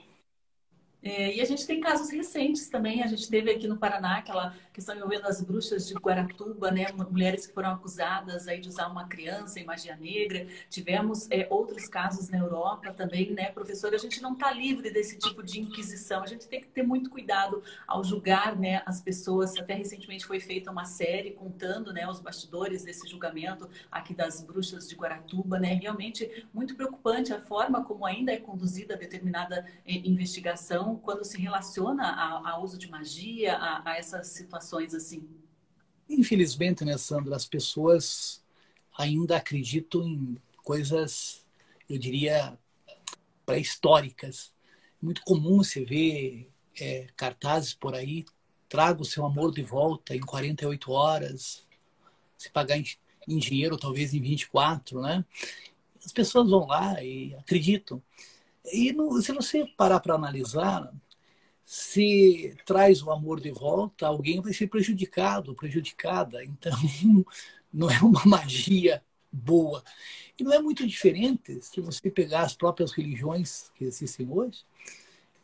[1.03, 3.03] É, e a gente tem casos recentes também.
[3.03, 6.87] A gente teve aqui no Paraná aquela questão envolvendo as bruxas de Guaratuba, né?
[7.11, 10.47] Mulheres que foram acusadas aí de usar uma criança em magia negra.
[10.69, 13.95] Tivemos é, outros casos na Europa também, né, professor?
[13.95, 16.23] A gente não está livre desse tipo de inquisição.
[16.23, 19.57] A gente tem que ter muito cuidado ao julgar, né, as pessoas.
[19.57, 24.89] Até recentemente foi feita uma série contando, né, os bastidores desse julgamento aqui das bruxas
[24.89, 25.75] de Guaratuba, né?
[25.75, 29.93] Realmente muito preocupante a forma como ainda é conduzida determinada é,
[30.89, 35.29] investigação quando se relaciona ao uso de magia, a, a, essas situações assim?
[36.09, 38.43] Infelizmente, né, Sandra, as pessoas
[38.97, 41.45] ainda acreditam em coisas,
[41.89, 42.59] eu diria,
[43.45, 44.53] pré-históricas.
[45.01, 48.25] Muito comum você ver é, cartazes por aí,
[48.69, 51.67] traga o seu amor de volta em 48 horas,
[52.37, 52.85] se pagar em,
[53.27, 55.25] em dinheiro talvez em 24, né?
[56.05, 58.03] As pessoas vão lá e acreditam.
[58.73, 60.93] E no, se você parar para analisar,
[61.65, 66.43] se traz o amor de volta, alguém vai ser prejudicado, prejudicada.
[66.45, 66.73] Então,
[67.73, 69.83] não é uma magia boa.
[70.39, 74.65] E não é muito diferente se você pegar as próprias religiões que existem hoje.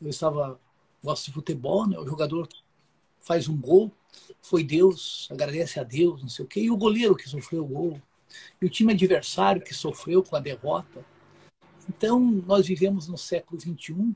[0.01, 0.59] Eu estava,
[1.03, 1.99] gosto de futebol, né?
[1.99, 2.49] o jogador
[3.21, 3.91] faz um gol,
[4.41, 7.69] foi Deus, agradece a Deus, não sei o quê, e o goleiro que sofreu o
[7.69, 8.03] gol,
[8.61, 11.05] e o time adversário que sofreu com a derrota.
[11.89, 14.15] Então, nós vivemos no século XXI,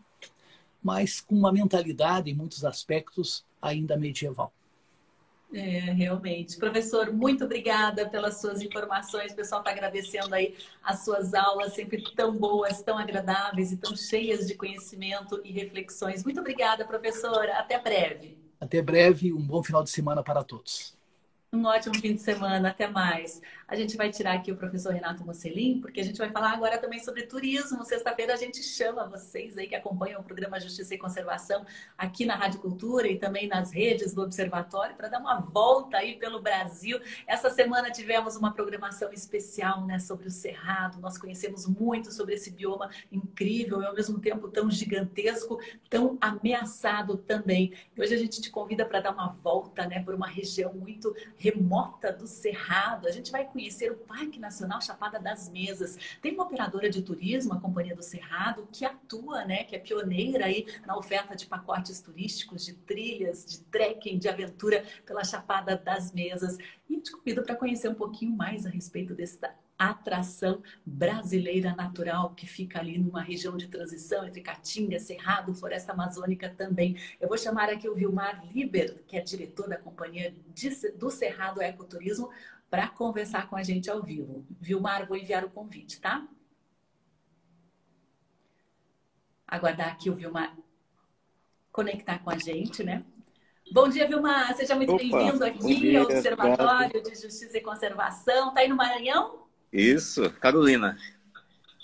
[0.83, 4.53] mas com uma mentalidade, em muitos aspectos, ainda medieval.
[5.53, 6.59] É, realmente.
[6.59, 9.33] Professor, muito obrigada pelas suas informações.
[9.33, 13.97] O pessoal está agradecendo aí as suas aulas, sempre tão boas, tão agradáveis e tão
[13.97, 16.23] cheias de conhecimento e reflexões.
[16.23, 17.49] Muito obrigada, professor.
[17.51, 18.37] Até breve.
[18.61, 19.33] Até breve.
[19.33, 20.97] Um bom final de semana para todos.
[21.51, 23.41] Um ótimo fim de semana, até mais.
[23.69, 26.79] A gente vai tirar aqui o professor Renato Mocelin, porque a gente vai falar agora
[26.79, 27.85] também sobre turismo.
[27.85, 31.67] Sexta-feira a gente chama vocês aí que acompanham o programa Justiça e Conservação
[31.99, 36.17] aqui na Rádio Cultura e também nas redes do Observatório para dar uma volta aí
[36.17, 36.99] pelo Brasil.
[37.27, 40.99] Essa semana tivemos uma programação especial né, sobre o Cerrado.
[40.99, 47.19] Nós conhecemos muito sobre esse bioma incrível e ao mesmo tempo tão gigantesco, tão ameaçado
[47.19, 47.75] também.
[47.95, 51.15] E hoje a gente te convida para dar uma volta né, por uma região muito
[51.37, 53.07] remota do Cerrado.
[53.07, 55.99] A gente vai conhecer o Parque Nacional Chapada das Mesas.
[56.23, 60.45] Tem uma operadora de turismo, a Companhia do Cerrado, que atua, né, que é pioneira
[60.45, 66.13] aí na oferta de pacotes turísticos, de trilhas, de trekking, de aventura pela Chapada das
[66.13, 66.57] Mesas.
[66.89, 72.47] E te convido para conhecer um pouquinho mais a respeito dessa atração brasileira natural que
[72.47, 76.97] fica ali numa região de transição entre Caatinga, Cerrado, Floresta Amazônica também.
[77.21, 80.35] Eu vou chamar aqui o Vilmar Liber, que é diretor da companhia
[80.97, 82.31] do Cerrado Ecoturismo,
[82.71, 84.47] para conversar com a gente ao vivo.
[84.61, 86.27] Vilmar, vou enviar o convite, tá?
[89.47, 90.57] Aguardar aqui o Vilmar
[91.79, 93.05] conectar com a gente, né?
[93.71, 94.53] Bom dia, Vilmar.
[94.57, 98.49] Seja muito bem-vindo aqui ao Observatório de Justiça e Conservação.
[98.49, 99.47] Está aí no Maranhão?
[99.73, 100.99] Isso, Carolina.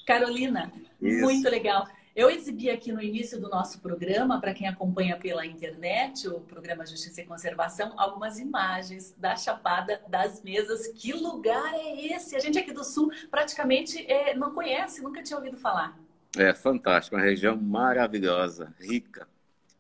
[0.05, 1.21] Carolina, Isso.
[1.21, 1.87] muito legal.
[2.15, 6.87] Eu exibi aqui no início do nosso programa, para quem acompanha pela internet, o programa
[6.87, 10.87] Justiça e Conservação, algumas imagens da Chapada das Mesas.
[10.87, 12.37] Que lugar é esse?
[12.37, 15.99] A gente aqui do Sul praticamente é, não conhece, nunca tinha ouvido falar.
[16.39, 19.27] É fantástico, uma região maravilhosa, rica,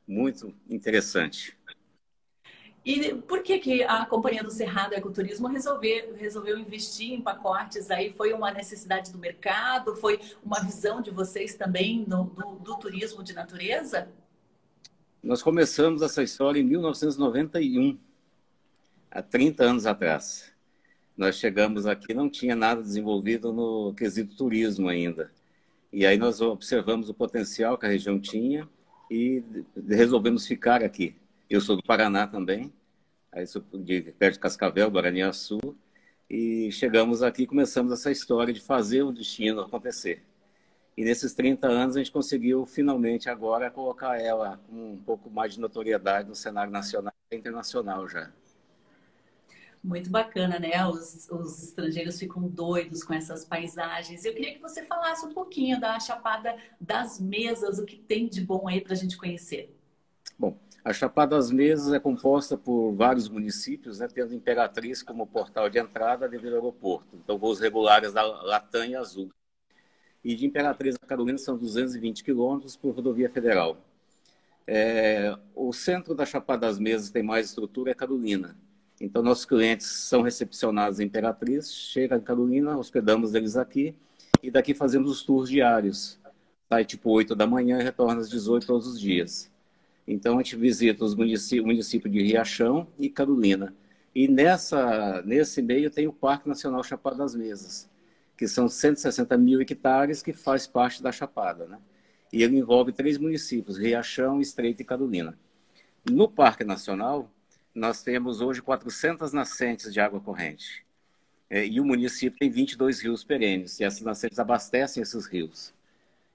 [0.04, 1.56] muito interessante.
[2.84, 8.12] E por que, que a Companhia do Cerrado Ecoturismo resolveu, resolveu investir em pacotes aí?
[8.12, 9.96] Foi uma necessidade do mercado?
[9.96, 14.08] Foi uma visão de vocês também no, do, do turismo de natureza?
[15.22, 17.98] Nós começamos essa história em 1991,
[19.10, 20.52] há 30 anos atrás.
[21.16, 25.32] Nós chegamos aqui, não tinha nada desenvolvido no quesito turismo ainda.
[25.90, 28.68] E aí nós observamos o potencial que a região tinha
[29.10, 29.42] e
[29.88, 31.16] resolvemos ficar aqui.
[31.48, 32.72] Eu sou do Paraná também,
[33.30, 35.60] aí sou de perto de Cascavel, Guaraniaçu,
[36.28, 40.24] e chegamos aqui e começamos essa história de fazer o destino acontecer.
[40.96, 45.52] E nesses 30 anos a gente conseguiu finalmente agora colocar ela com um pouco mais
[45.54, 48.30] de notoriedade no cenário nacional e internacional já.
[49.82, 50.86] Muito bacana, né?
[50.86, 54.24] Os, os estrangeiros ficam doidos com essas paisagens.
[54.24, 58.40] Eu queria que você falasse um pouquinho da Chapada das Mesas, o que tem de
[58.40, 59.76] bom aí para a gente conhecer.
[60.38, 65.70] Bom, a Chapada das Mesas é composta por vários municípios, né, tendo Imperatriz como portal
[65.70, 67.16] de entrada devido ao aeroporto.
[67.16, 69.30] Então, voos regulares da Latam e Azul.
[70.22, 73.78] E de Imperatriz a Carolina são 220 quilômetros por rodovia federal.
[74.66, 78.54] É, o centro da Chapada das Mesas tem mais estrutura, é Carolina.
[79.00, 83.96] Então, nossos clientes são recepcionados em Imperatriz, chegam em Carolina, hospedamos eles aqui
[84.42, 86.20] e daqui fazemos os tours diários.
[86.68, 89.53] Sai tipo 8 da manhã e retorna às 18 todos os dias.
[90.06, 93.74] Então, a gente visita os municípios, município de Riachão e Carolina.
[94.14, 97.90] E nessa, nesse meio tem o Parque Nacional Chapada das Mesas,
[98.36, 101.66] que são 160 mil hectares que faz parte da Chapada.
[101.66, 101.78] Né?
[102.32, 105.36] E ele envolve três municípios, Riachão, Estreito e Carolina.
[106.08, 107.30] No Parque Nacional,
[107.74, 110.84] nós temos hoje 400 nascentes de água corrente.
[111.50, 115.74] É, e o município tem 22 rios perenes, e essas nascentes abastecem esses rios.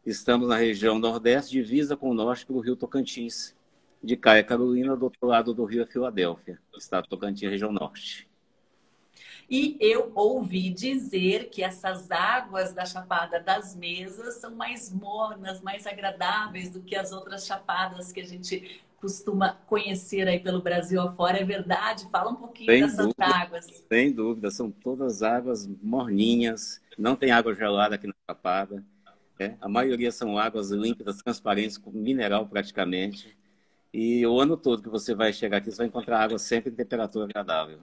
[0.06, 3.56] Estamos na região nordeste, divisa com o norte pelo rio Tocantins,
[4.02, 8.28] de Caia Carolina, do outro lado do Rio Filadélfia, estado Tocantins, região norte.
[9.50, 15.88] E eu ouvi dizer que essas águas da Chapada das Mesas são mais mornas, mais
[15.88, 21.40] agradáveis do que as outras chapadas que a gente costuma conhecer aí pelo Brasil afora.
[21.40, 22.08] É verdade?
[22.12, 23.66] Fala um pouquinho sem dessas dúvida, águas.
[23.88, 28.84] Sem dúvida, são todas águas morninhas, não tem água gelada aqui na Chapada.
[29.40, 29.56] É?
[29.62, 33.39] A maioria são águas límpidas, transparentes, com mineral praticamente.
[33.94, 36.76] E o ano todo que você vai chegar aqui, você vai encontrar água sempre em
[36.76, 37.82] temperatura agradável.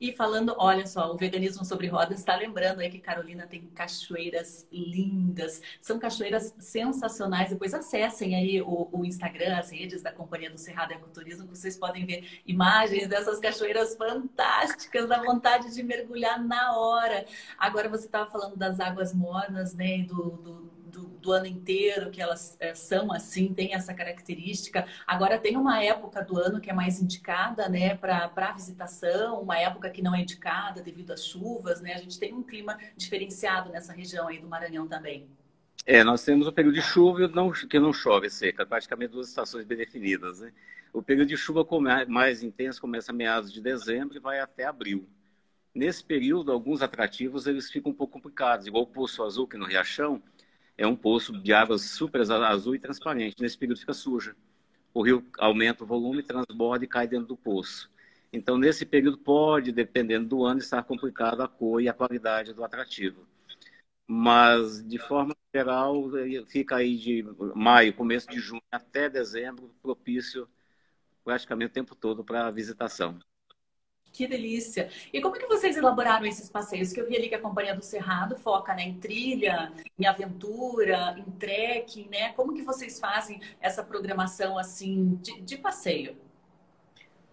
[0.00, 4.64] E falando, olha só, o veganismo sobre rodas está lembrando aí que Carolina tem cachoeiras
[4.70, 7.50] lindas, são cachoeiras sensacionais.
[7.50, 11.76] Depois acessem aí o, o Instagram, as redes da Companhia do Cerrado Ecoturismo, que vocês
[11.76, 17.26] podem ver imagens dessas cachoeiras fantásticas, dá vontade de mergulhar na hora.
[17.58, 22.20] Agora você estava falando das águas mornas, né, do, do do, do, ano inteiro, que
[22.20, 24.86] elas é, são assim, tem essa característica.
[25.06, 29.90] Agora tem uma época do ano que é mais indicada né, para visitação, uma época
[29.90, 31.94] que não é indicada devido às chuvas, né?
[31.94, 35.28] A gente tem um clima diferenciado nessa região aí do Maranhão também.
[35.86, 39.64] É, nós temos o período de chuva não, que não chove seca, praticamente duas estações
[39.64, 40.40] bem definidas.
[40.40, 40.52] Né?
[40.92, 41.66] O período de chuva
[42.06, 45.08] mais intenso começa a meados de dezembro e vai até abril.
[45.74, 49.64] Nesse período, alguns atrativos eles ficam um pouco complicados, igual o Poço Azul, que no
[49.64, 50.22] Riachão,
[50.78, 53.36] é um poço de água super azul e transparente.
[53.40, 54.36] Nesse período fica suja.
[54.94, 57.90] O rio aumenta o volume, transborda e cai dentro do poço.
[58.32, 62.62] Então, nesse período, pode, dependendo do ano, estar complicado a cor e a qualidade do
[62.62, 63.26] atrativo.
[64.06, 66.04] Mas, de forma geral,
[66.46, 67.24] fica aí de
[67.54, 70.48] maio, começo de junho até dezembro, propício
[71.24, 73.18] praticamente o tempo todo para visitação.
[74.12, 74.90] Que delícia!
[75.12, 76.92] E como é que vocês elaboraram esses passeios?
[76.92, 81.14] Que eu vi ali que a Companhia do Cerrado foca né, em trilha, em aventura,
[81.18, 82.32] em trekking, né?
[82.32, 86.16] Como que vocês fazem essa programação assim de, de passeio?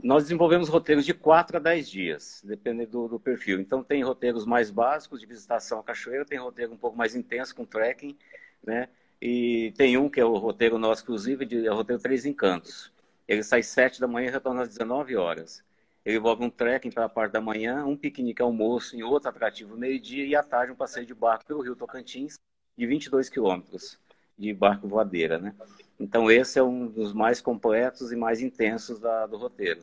[0.03, 3.59] Nós desenvolvemos roteiros de 4 a 10 dias, dependendo do, do, perfil.
[3.59, 7.55] Então, tem roteiros mais básicos de visitação à cachoeira, tem roteiro um pouco mais intenso
[7.55, 8.15] com trekking,
[8.63, 8.89] né?
[9.19, 12.91] E tem um que é o roteiro nosso, inclusive, de, é o roteiro Três Encantos.
[13.27, 15.63] Ele sai às 7 da manhã e retorna às 19 horas.
[16.05, 19.75] Ele envolve um trekking para a parte da manhã, um piquenique almoço em outro atrativo
[19.75, 22.37] meio-dia e à tarde um passeio de barco pelo Rio Tocantins
[22.77, 23.99] de 22 quilômetros
[24.37, 25.55] de barco voadeira, né?
[25.99, 29.81] Então esse é um dos mais completos e mais intensos da, do roteiro.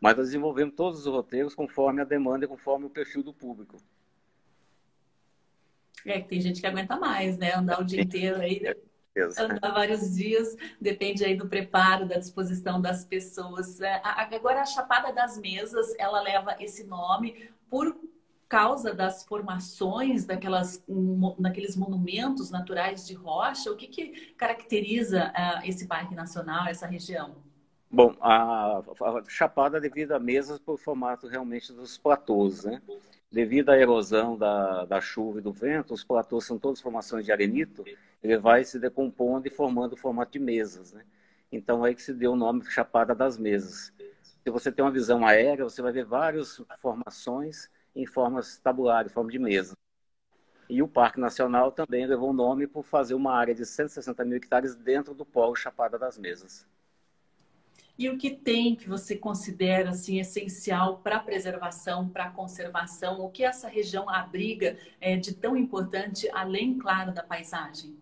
[0.00, 3.76] Mas nós desenvolvemos todos os roteiros conforme a demanda e conforme o perfil do público.
[6.06, 7.54] É, tem gente que aguenta mais, né?
[7.54, 8.62] Andar o dia inteiro aí,
[9.16, 9.32] né?
[9.38, 13.80] andar vários dias, depende aí do preparo, da disposição das pessoas.
[13.80, 17.96] É, agora, a Chapada das Mesas, ela leva esse nome por
[18.48, 20.84] causa das formações daquelas,
[21.38, 23.70] daqueles monumentos naturais de rocha?
[23.70, 27.36] O que, que caracteriza uh, esse Parque Nacional, essa região?
[27.88, 32.82] Bom, a, a Chapada devido a mesas por formato realmente dos platôs, né?
[33.32, 37.30] Devido à erosão da, da chuva e do vento, os platôs são todas formações de
[37.30, 37.84] arenito,
[38.22, 41.04] ele vai se decompondo e formando o formato de mesas, né?
[41.52, 43.92] Então, é que se deu o nome Chapada das Mesas.
[44.42, 49.14] Se você tem uma visão aérea, você vai ver várias formações em formas tabulares, em
[49.14, 49.76] forma de mesa.
[50.68, 54.36] E o Parque Nacional também levou o nome por fazer uma área de 160 mil
[54.36, 56.66] hectares dentro do polo Chapada das Mesas.
[58.00, 63.20] E o que tem que você considera assim essencial para a preservação, para a conservação?
[63.20, 67.94] O que essa região abriga é, de tão importante, além, claro, da paisagem?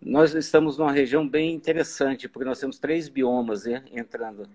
[0.00, 4.48] Nós estamos numa região bem interessante, porque nós temos três biomas né, entrando.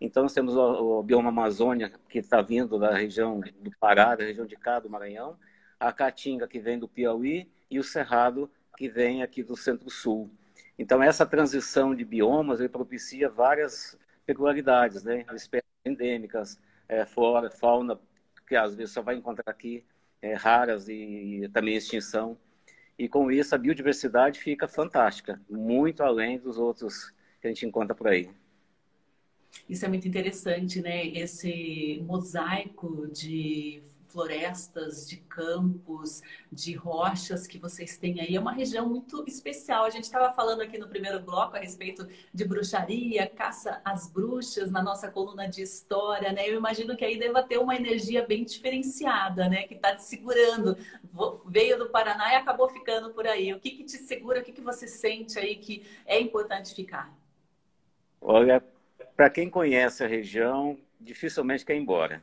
[0.00, 4.24] Então, nós temos o, o bioma Amazônia, que está vindo da região do Pará, da
[4.24, 5.38] região de cá, do Maranhão,
[5.78, 10.28] a Caatinga, que vem do Piauí, e o Cerrado, que vem aqui do Centro-Sul.
[10.80, 15.26] Então, essa transição de biomas propicia várias peculiaridades, né?
[15.34, 16.58] Espécies endêmicas,
[16.88, 18.00] é, flora, fauna,
[18.48, 19.84] que às vezes só vai encontrar aqui,
[20.22, 22.34] é, raras e, e também extinção.
[22.98, 27.10] E com isso, a biodiversidade fica fantástica, muito além dos outros
[27.42, 28.30] que a gente encontra por aí.
[29.68, 31.08] Isso é muito interessante, né?
[31.08, 38.36] Esse mosaico de florestas, de campos, de rochas que vocês têm aí.
[38.36, 39.84] É uma região muito especial.
[39.84, 44.70] A gente estava falando aqui no primeiro bloco a respeito de bruxaria, caça às bruxas,
[44.70, 46.48] na nossa coluna de história, né?
[46.48, 49.62] Eu imagino que aí deva ter uma energia bem diferenciada, né?
[49.64, 50.76] Que está te segurando.
[51.46, 53.52] Veio do Paraná e acabou ficando por aí.
[53.52, 54.40] O que, que te segura?
[54.40, 57.12] O que, que você sente aí que é importante ficar?
[58.20, 58.62] Olha,
[59.16, 62.22] para quem conhece a região, dificilmente quer ir embora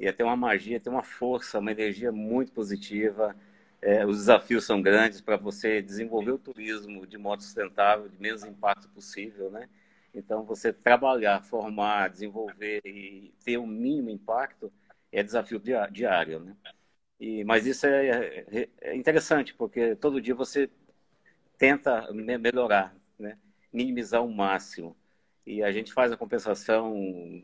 [0.00, 3.36] ia ter uma magia, ter uma força, uma energia muito positiva.
[3.82, 8.42] É, os desafios são grandes para você desenvolver o turismo de modo sustentável, de menos
[8.44, 9.68] impacto possível, né?
[10.14, 14.72] Então, você trabalhar, formar, desenvolver e ter o um mínimo impacto
[15.12, 16.56] é desafio diário, né?
[17.20, 18.08] E, mas isso é,
[18.50, 20.70] é, é interessante, porque todo dia você
[21.58, 23.36] tenta melhorar, né?
[23.72, 24.96] minimizar o máximo
[25.50, 26.94] e a gente faz a compensação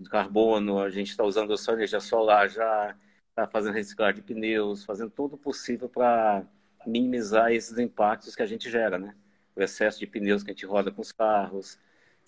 [0.01, 2.97] de carbono, a gente está usando só energia solar já,
[3.31, 6.45] está fazendo reciclagem de pneus, fazendo tudo o possível para
[6.87, 9.13] minimizar esses impactos que a gente gera, né?
[9.57, 11.79] O excesso de pneus que a gente roda com os carros,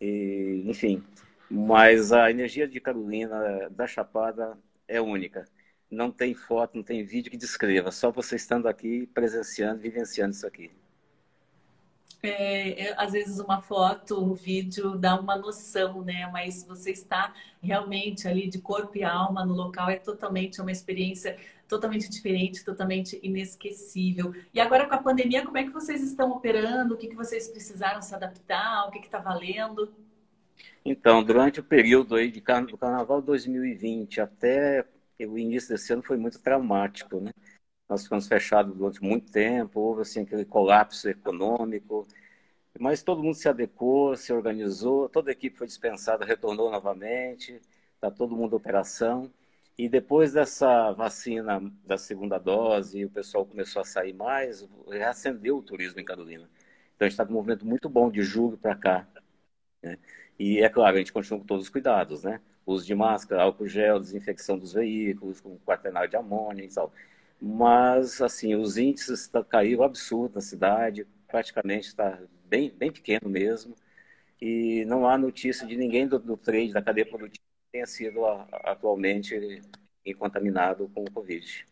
[0.01, 1.03] e, enfim.
[1.49, 4.59] Mas a energia de Carolina, da Chapada,
[4.89, 5.45] é única.
[5.89, 10.47] Não tem foto, não tem vídeo que descreva, só você estando aqui, presenciando, vivenciando isso
[10.47, 10.71] aqui
[12.23, 16.29] é, é, às vezes uma foto, um vídeo dá uma noção, né?
[16.33, 21.37] Mas você está realmente ali de corpo e alma no local é totalmente uma experiência
[21.69, 24.35] totalmente diferente, totalmente inesquecível.
[24.53, 26.95] E agora com a pandemia, como é que vocês estão operando?
[26.95, 28.87] O que, que vocês precisaram se adaptar?
[28.89, 29.93] O que está valendo?
[30.85, 34.85] Então, durante o período aí de car do Carnaval 2020 até
[35.21, 37.33] o início desse ano foi muito traumático, né?
[37.89, 42.07] Nós ficamos fechados durante muito tempo, houve assim aquele colapso econômico,
[42.79, 47.61] mas todo mundo se adequou, se organizou, toda a equipe foi dispensada, retornou novamente,
[47.95, 49.31] está todo mundo em operação.
[49.77, 55.63] E depois dessa vacina da segunda dose, o pessoal começou a sair mais, reacendeu o
[55.63, 56.49] turismo em Carolina.
[56.95, 59.07] Então a gente está com um movimento muito bom de julho para cá.
[59.83, 59.99] Né?
[60.39, 62.41] E é claro, a gente continua com todos os cuidados, né?
[62.67, 66.93] Uso de máscara, álcool gel, desinfecção dos veículos, com quaternário de amônia e tal.
[67.41, 73.75] Mas, assim, os índices tá, caíram absurdo na cidade, praticamente está bem, bem pequeno mesmo.
[74.41, 79.61] E não há notícia de ninguém do, do trade, da cadeia produtiva, tenha sido atualmente
[80.19, 81.67] contaminado com o Covid.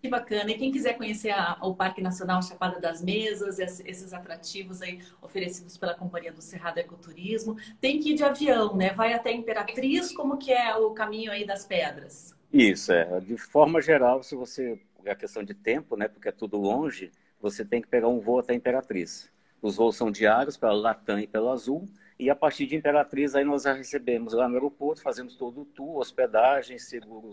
[0.00, 0.50] Que bacana.
[0.50, 5.78] E quem quiser conhecer a, o Parque Nacional Chapada das Mesas, esses atrativos aí oferecidos
[5.78, 8.92] pela Companhia do Cerrado Ecoturismo, tem que ir de avião, né?
[8.92, 12.34] Vai até Imperatriz, como que é o caminho aí das pedras?
[12.52, 13.18] Isso, é.
[13.20, 14.78] De forma geral, se você...
[15.04, 16.08] É questão de tempo, né?
[16.08, 19.30] Porque é tudo longe, você tem que pegar um voo até Imperatriz.
[19.60, 21.86] Os voos são diários pela Latam e pelo Azul.
[22.18, 25.64] E a partir de Imperatriz, aí nós já recebemos lá no aeroporto, fazemos todo o
[25.64, 27.32] tour, hospedagem, seguro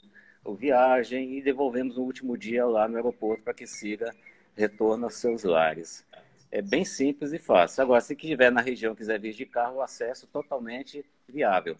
[0.56, 4.12] viagem e devolvemos no último dia lá no aeroporto para que siga
[4.56, 6.06] retorno aos seus lares.
[6.52, 7.84] É bem simples e fácil.
[7.84, 11.78] Agora, se estiver na região quiser vir de carro, o acesso totalmente viável.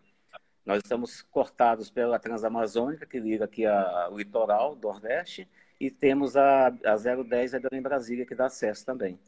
[0.66, 5.48] Nós estamos cortados pela Transamazônica, que liga aqui ao litoral do Nordeste,
[5.82, 9.20] e temos a, a 010 em Brasília, que dá acesso também.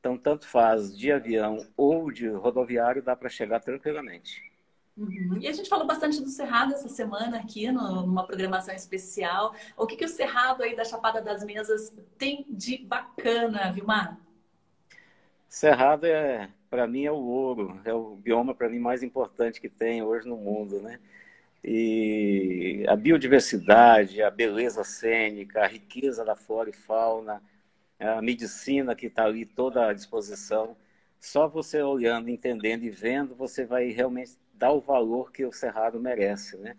[0.00, 4.42] Então, tanto faz de avião ou de rodoviário, dá para chegar tranquilamente.
[4.96, 5.36] Uhum.
[5.38, 9.54] E a gente falou bastante do Cerrado essa semana aqui, numa programação especial.
[9.76, 14.18] O que, que o Cerrado aí da Chapada das Mesas tem de bacana, Vilmar?
[15.50, 19.68] Cerrado é, para mim, é o ouro, é o bioma para mim mais importante que
[19.68, 20.98] tem hoje no mundo, né?
[21.62, 27.42] E a biodiversidade, a beleza cênica, a riqueza da flora e fauna,
[27.98, 30.76] a medicina que está ali toda à disposição.
[31.20, 36.00] Só você olhando, entendendo e vendo, você vai realmente dar o valor que o Cerrado
[36.00, 36.76] merece, né?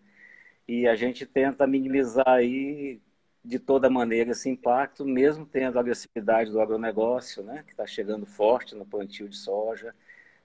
[0.67, 2.99] E a gente tenta minimizar aí
[3.43, 8.25] de toda maneira esse impacto, mesmo tendo a agressividade do agronegócio, né, que está chegando
[8.25, 9.95] forte no plantio de soja,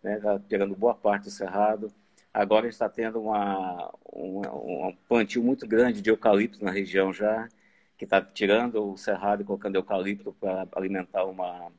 [0.02, 1.92] né, está pegando boa parte do cerrado.
[2.36, 7.48] Agora está tendo uma, uma, um plantio muito grande de eucalipto na região já,
[7.96, 11.72] que está tirando o cerrado e colocando eucalipto para alimentar uma,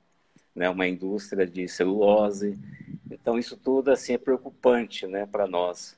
[0.56, 2.60] né, uma indústria de celulose.
[3.12, 5.96] Então, isso tudo assim, é preocupante né, para nós.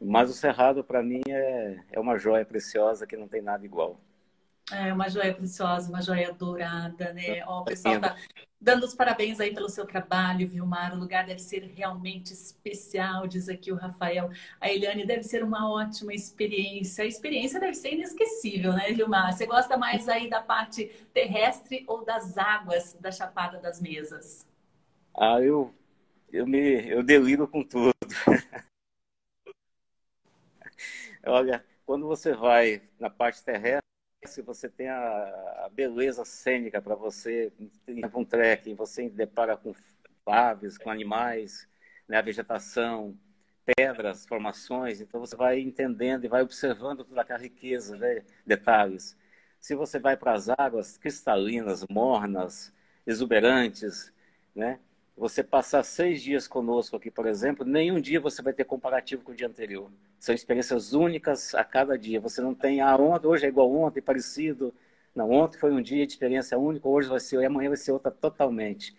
[0.00, 3.98] Mas o Cerrado, para mim, é, é uma joia preciosa que não tem nada igual.
[4.70, 7.42] É uma joia preciosa, uma joia dourada, né?
[7.46, 8.16] Ó, o pessoal tá
[8.60, 10.94] dando os parabéns aí pelo seu trabalho, Vilmar.
[10.94, 14.30] O lugar deve ser realmente especial, diz aqui o Rafael.
[14.60, 17.04] A Eliane deve ser uma ótima experiência.
[17.04, 19.32] A experiência deve ser inesquecível, né, Vilmar?
[19.32, 24.46] Você gosta mais aí da parte terrestre ou das águas da Chapada das Mesas?
[25.14, 25.72] Ah, eu
[26.30, 27.94] eu me eu deliro com tudo.
[31.26, 33.87] Olha, quando você vai na parte terrestre,
[34.44, 37.52] você tem a, a beleza cênica para você
[38.14, 39.72] um trekking, você depara com
[40.26, 41.66] aves, com animais,
[42.06, 43.16] né, a vegetação,
[43.76, 49.16] pedras, formações, então você vai entendendo e vai observando toda aquela riqueza, né, detalhes.
[49.60, 52.72] Se você vai para as águas cristalinas, mornas,
[53.06, 54.12] exuberantes,
[54.54, 54.80] né,
[55.18, 59.32] você passar seis dias conosco aqui, por exemplo, nenhum dia você vai ter comparativo com
[59.32, 59.90] o dia anterior.
[60.18, 62.20] São experiências únicas a cada dia.
[62.20, 64.72] Você não tem, ah, ontem, hoje é igual ontem, parecido.
[65.14, 67.92] Não, ontem foi um dia de experiência única, hoje vai ser, e amanhã vai ser
[67.92, 68.96] outra totalmente.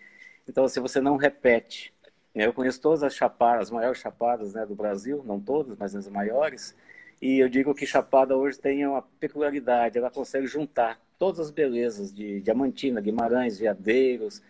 [0.48, 1.94] Então, se você não repete,
[2.36, 6.08] eu conheço todas as chapadas, as maiores chapadas né, do Brasil, não todas, mas as
[6.10, 6.76] maiores,
[7.22, 12.14] e eu digo que Chapada hoje tem uma peculiaridade, ela consegue juntar todas as belezas
[12.14, 14.42] de Diamantina, Guimarães, Veadeiros,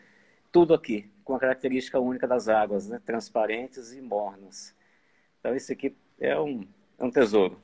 [0.51, 2.99] tudo aqui, com a característica única das águas, né?
[3.05, 4.75] transparentes e mornas.
[5.39, 6.67] Então, esse aqui é um,
[6.97, 7.61] é um tesouro.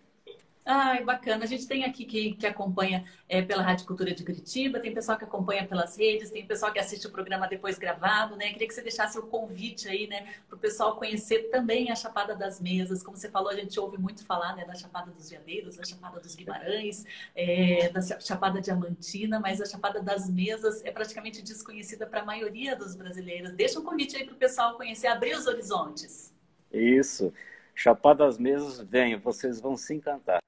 [0.68, 1.44] Ai, bacana.
[1.44, 5.16] A gente tem aqui que, que acompanha é, pela Rádio Cultura de Curitiba, tem pessoal
[5.16, 8.52] que acompanha pelas redes, tem pessoal que assiste o programa depois gravado, né?
[8.52, 12.36] Queria que você deixasse o convite aí, né, para o pessoal conhecer também a Chapada
[12.36, 13.04] das Mesas.
[13.04, 16.20] Como você falou, a gente ouve muito falar né, da Chapada dos Veadeiros, da Chapada
[16.20, 17.06] dos Guimarães,
[17.36, 22.76] é, da Chapada Diamantina, mas a Chapada das Mesas é praticamente desconhecida para a maioria
[22.76, 23.54] dos brasileiros.
[23.54, 26.34] Deixa um convite aí para o pessoal conhecer, abrir os horizontes.
[26.74, 27.32] Isso.
[27.76, 30.42] Chapada das Mesas, venham, vocês vão se encantar.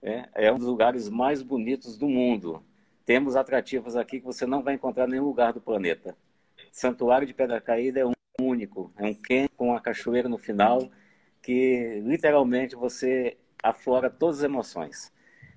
[0.00, 2.64] É, é um dos lugares mais bonitos do mundo.
[3.04, 6.16] Temos atrativos aqui que você não vai encontrar em nenhum lugar do planeta.
[6.70, 10.88] Santuário de Pedra Caída é um único, é um quente com a cachoeira no final,
[11.42, 15.12] que literalmente você aflora todas as emoções.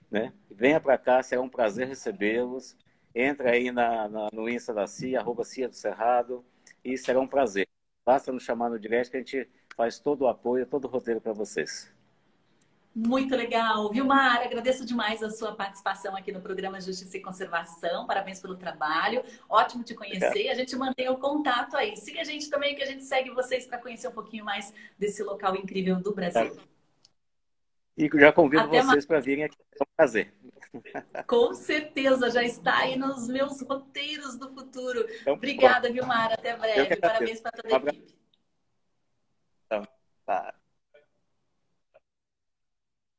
[0.09, 0.33] Né?
[0.49, 2.75] Venha para cá, será um prazer recebê-los.
[3.13, 6.43] Entra aí na, na, no Insta da CIA, arroba CIA do Cerrado,
[6.83, 7.67] e será um prazer.
[8.03, 9.49] Basta nos chamar no direct que a gente
[9.79, 11.89] faz todo o apoio, todo o roteiro para vocês.
[12.93, 13.89] Muito legal.
[13.89, 18.05] Vilmar, agradeço demais a sua participação aqui no programa Justiça e Conservação.
[18.05, 19.23] Parabéns pelo trabalho.
[19.47, 20.49] Ótimo te conhecer.
[20.49, 21.95] A gente mantém o contato aí.
[21.95, 25.23] Siga a gente também, que a gente segue vocês para conhecer um pouquinho mais desse
[25.23, 26.57] local incrível do Brasil.
[27.97, 29.55] E já convido Até vocês para virem aqui.
[29.79, 30.33] É um prazer.
[31.25, 35.05] Com certeza, já está aí nos meus roteiros do futuro.
[35.21, 36.33] Então, Obrigada, Vilmar.
[36.33, 36.97] Até breve.
[36.97, 38.18] Parabéns para toda a equipe.
[39.69, 40.53] Tá.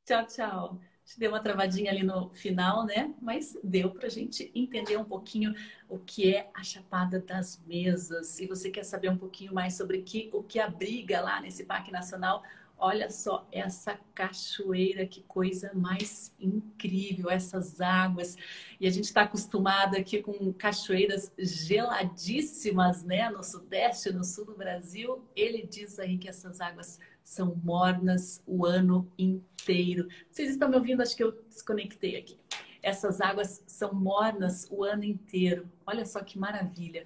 [0.05, 0.81] Tchau, tchau.
[1.17, 3.13] Deu uma travadinha ali no final, né?
[3.21, 5.53] Mas deu para a gente entender um pouquinho
[5.89, 8.27] o que é a Chapada das Mesas.
[8.27, 11.91] Se você quer saber um pouquinho mais sobre que, o que abriga lá nesse Parque
[11.91, 12.43] Nacional,
[12.83, 18.35] Olha só essa cachoeira, que coisa mais incrível, essas águas.
[18.79, 23.29] E a gente está acostumado aqui com cachoeiras geladíssimas, né?
[23.29, 25.23] No Sudeste, no Sul do Brasil.
[25.35, 30.07] Ele diz aí que essas águas são mornas o ano inteiro.
[30.31, 31.03] Vocês estão me ouvindo?
[31.03, 32.39] Acho que eu desconectei aqui.
[32.81, 35.69] Essas águas são mornas o ano inteiro.
[35.85, 37.05] Olha só que maravilha.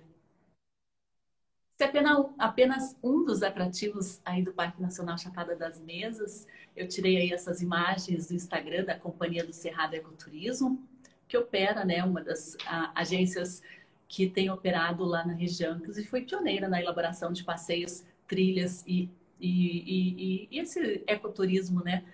[1.77, 6.47] Esse é apenas, apenas um dos atrativos aí do Parque Nacional Chapada das Mesas.
[6.73, 10.81] Eu tirei aí essas imagens do Instagram da Companhia do Cerrado Ecoturismo,
[11.27, 13.61] que opera, né, uma das a, agências
[14.07, 19.09] que tem operado lá na região, inclusive foi pioneira na elaboração de passeios, trilhas e,
[19.37, 22.05] e, e, e esse ecoturismo, né,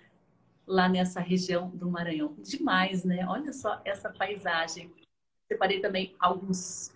[0.66, 2.34] lá nessa região do Maranhão.
[2.38, 3.24] Demais, né?
[3.28, 4.90] Olha só essa paisagem.
[5.46, 6.92] Separei também alguns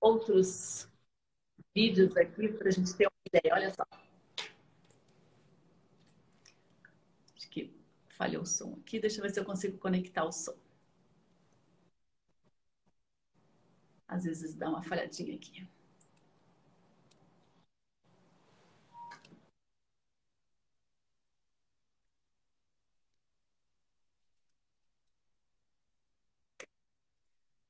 [0.00, 0.88] outros
[1.76, 3.54] vídeos aqui para a gente ter uma ideia.
[3.54, 3.84] Olha só.
[7.36, 7.70] Acho que
[8.08, 8.98] falhou o som aqui.
[8.98, 10.56] Deixa eu ver se eu consigo conectar o som.
[14.08, 15.68] Às vezes dá uma falhadinha aqui.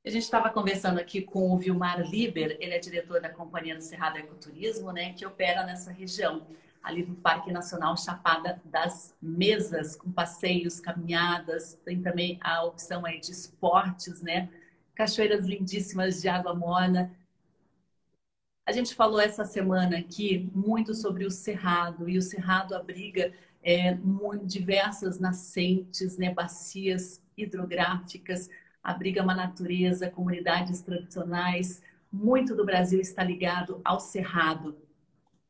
[0.06, 3.80] A gente estava conversando aqui com o Vilmar Liber, ele é diretor da Companhia do
[3.80, 6.46] Cerrado Ecoturismo, né, que opera nessa região,
[6.80, 13.18] ali do Parque Nacional Chapada das Mesas, com passeios, caminhadas, tem também a opção aí
[13.18, 14.48] de esportes, né,
[14.94, 17.10] cachoeiras lindíssimas de água morna.
[18.64, 23.98] A gente falou essa semana aqui muito sobre o Cerrado, e o Cerrado abriga é,
[24.44, 28.48] diversas nascentes, né, bacias hidrográficas,
[28.86, 31.82] abriga uma natureza, comunidades tradicionais.
[32.12, 34.76] Muito do Brasil está ligado ao Cerrado.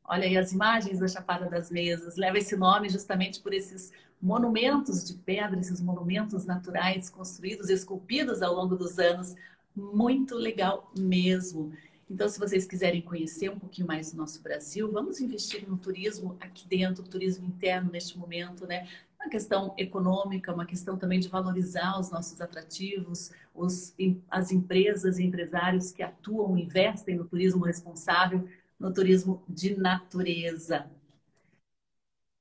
[0.03, 2.15] Olha aí as imagens da Chapada das Mesas.
[2.15, 8.55] Leva esse nome justamente por esses monumentos de pedra, esses monumentos naturais construídos, esculpidos ao
[8.55, 9.35] longo dos anos.
[9.75, 11.71] Muito legal mesmo.
[12.09, 16.35] Então, se vocês quiserem conhecer um pouquinho mais do nosso Brasil, vamos investir no turismo
[16.39, 18.87] aqui dentro, turismo interno neste momento, né?
[19.27, 23.93] Uma questão econômica, uma questão também de valorizar os nossos atrativos, os,
[24.31, 28.47] as empresas e empresários que atuam, investem no turismo responsável,
[28.79, 30.89] no turismo de natureza.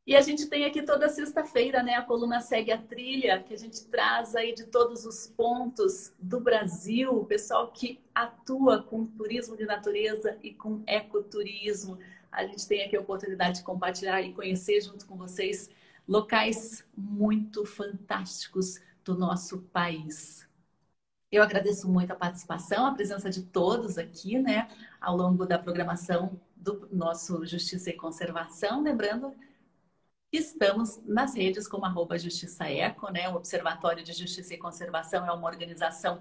[0.07, 1.95] E a gente tem aqui toda sexta-feira, né?
[1.95, 6.39] A coluna segue a trilha, que a gente traz aí de todos os pontos do
[6.39, 11.99] Brasil, o pessoal que atua com turismo de natureza e com ecoturismo.
[12.31, 15.69] A gente tem aqui a oportunidade de compartilhar e conhecer junto com vocês
[16.07, 20.49] locais muito fantásticos do nosso país.
[21.31, 24.69] Eu agradeço muito a participação, a presença de todos aqui, né,
[25.01, 28.83] ao longo da programação do nosso Justiça e Conservação.
[28.83, 29.35] Lembrando
[30.33, 33.29] Estamos nas redes como arroba Justiça Eco, né?
[33.29, 36.21] O Observatório de Justiça e Conservação é uma organização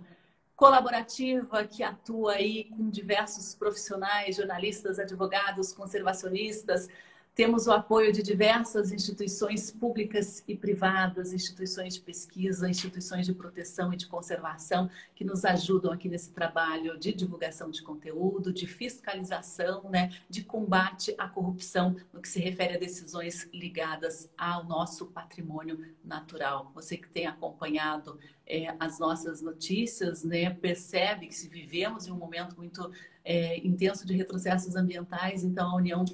[0.56, 6.88] colaborativa que atua aí com diversos profissionais, jornalistas, advogados, conservacionistas,
[7.36, 13.94] temos o apoio de diversas instituições públicas e privadas, instituições de pesquisa, instituições de proteção
[13.94, 19.90] e de conservação, que nos ajudam aqui nesse trabalho de divulgação de conteúdo, de fiscalização,
[19.90, 25.86] né, de combate à corrupção, no que se refere a decisões ligadas ao nosso patrimônio
[26.06, 26.72] natural.
[26.74, 28.18] Você que tem acompanhado
[28.48, 32.90] é, as nossas notícias, né, percebe que se vivemos em um momento muito
[33.26, 36.06] é, intenso de retrocessos ambientais, então a União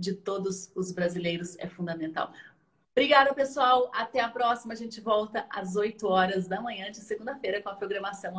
[0.00, 2.32] de todos os brasileiros é fundamental.
[2.92, 3.90] Obrigada, pessoal.
[3.94, 4.72] Até a próxima.
[4.72, 8.36] A gente volta às 8 horas da manhã de segunda-feira com a programação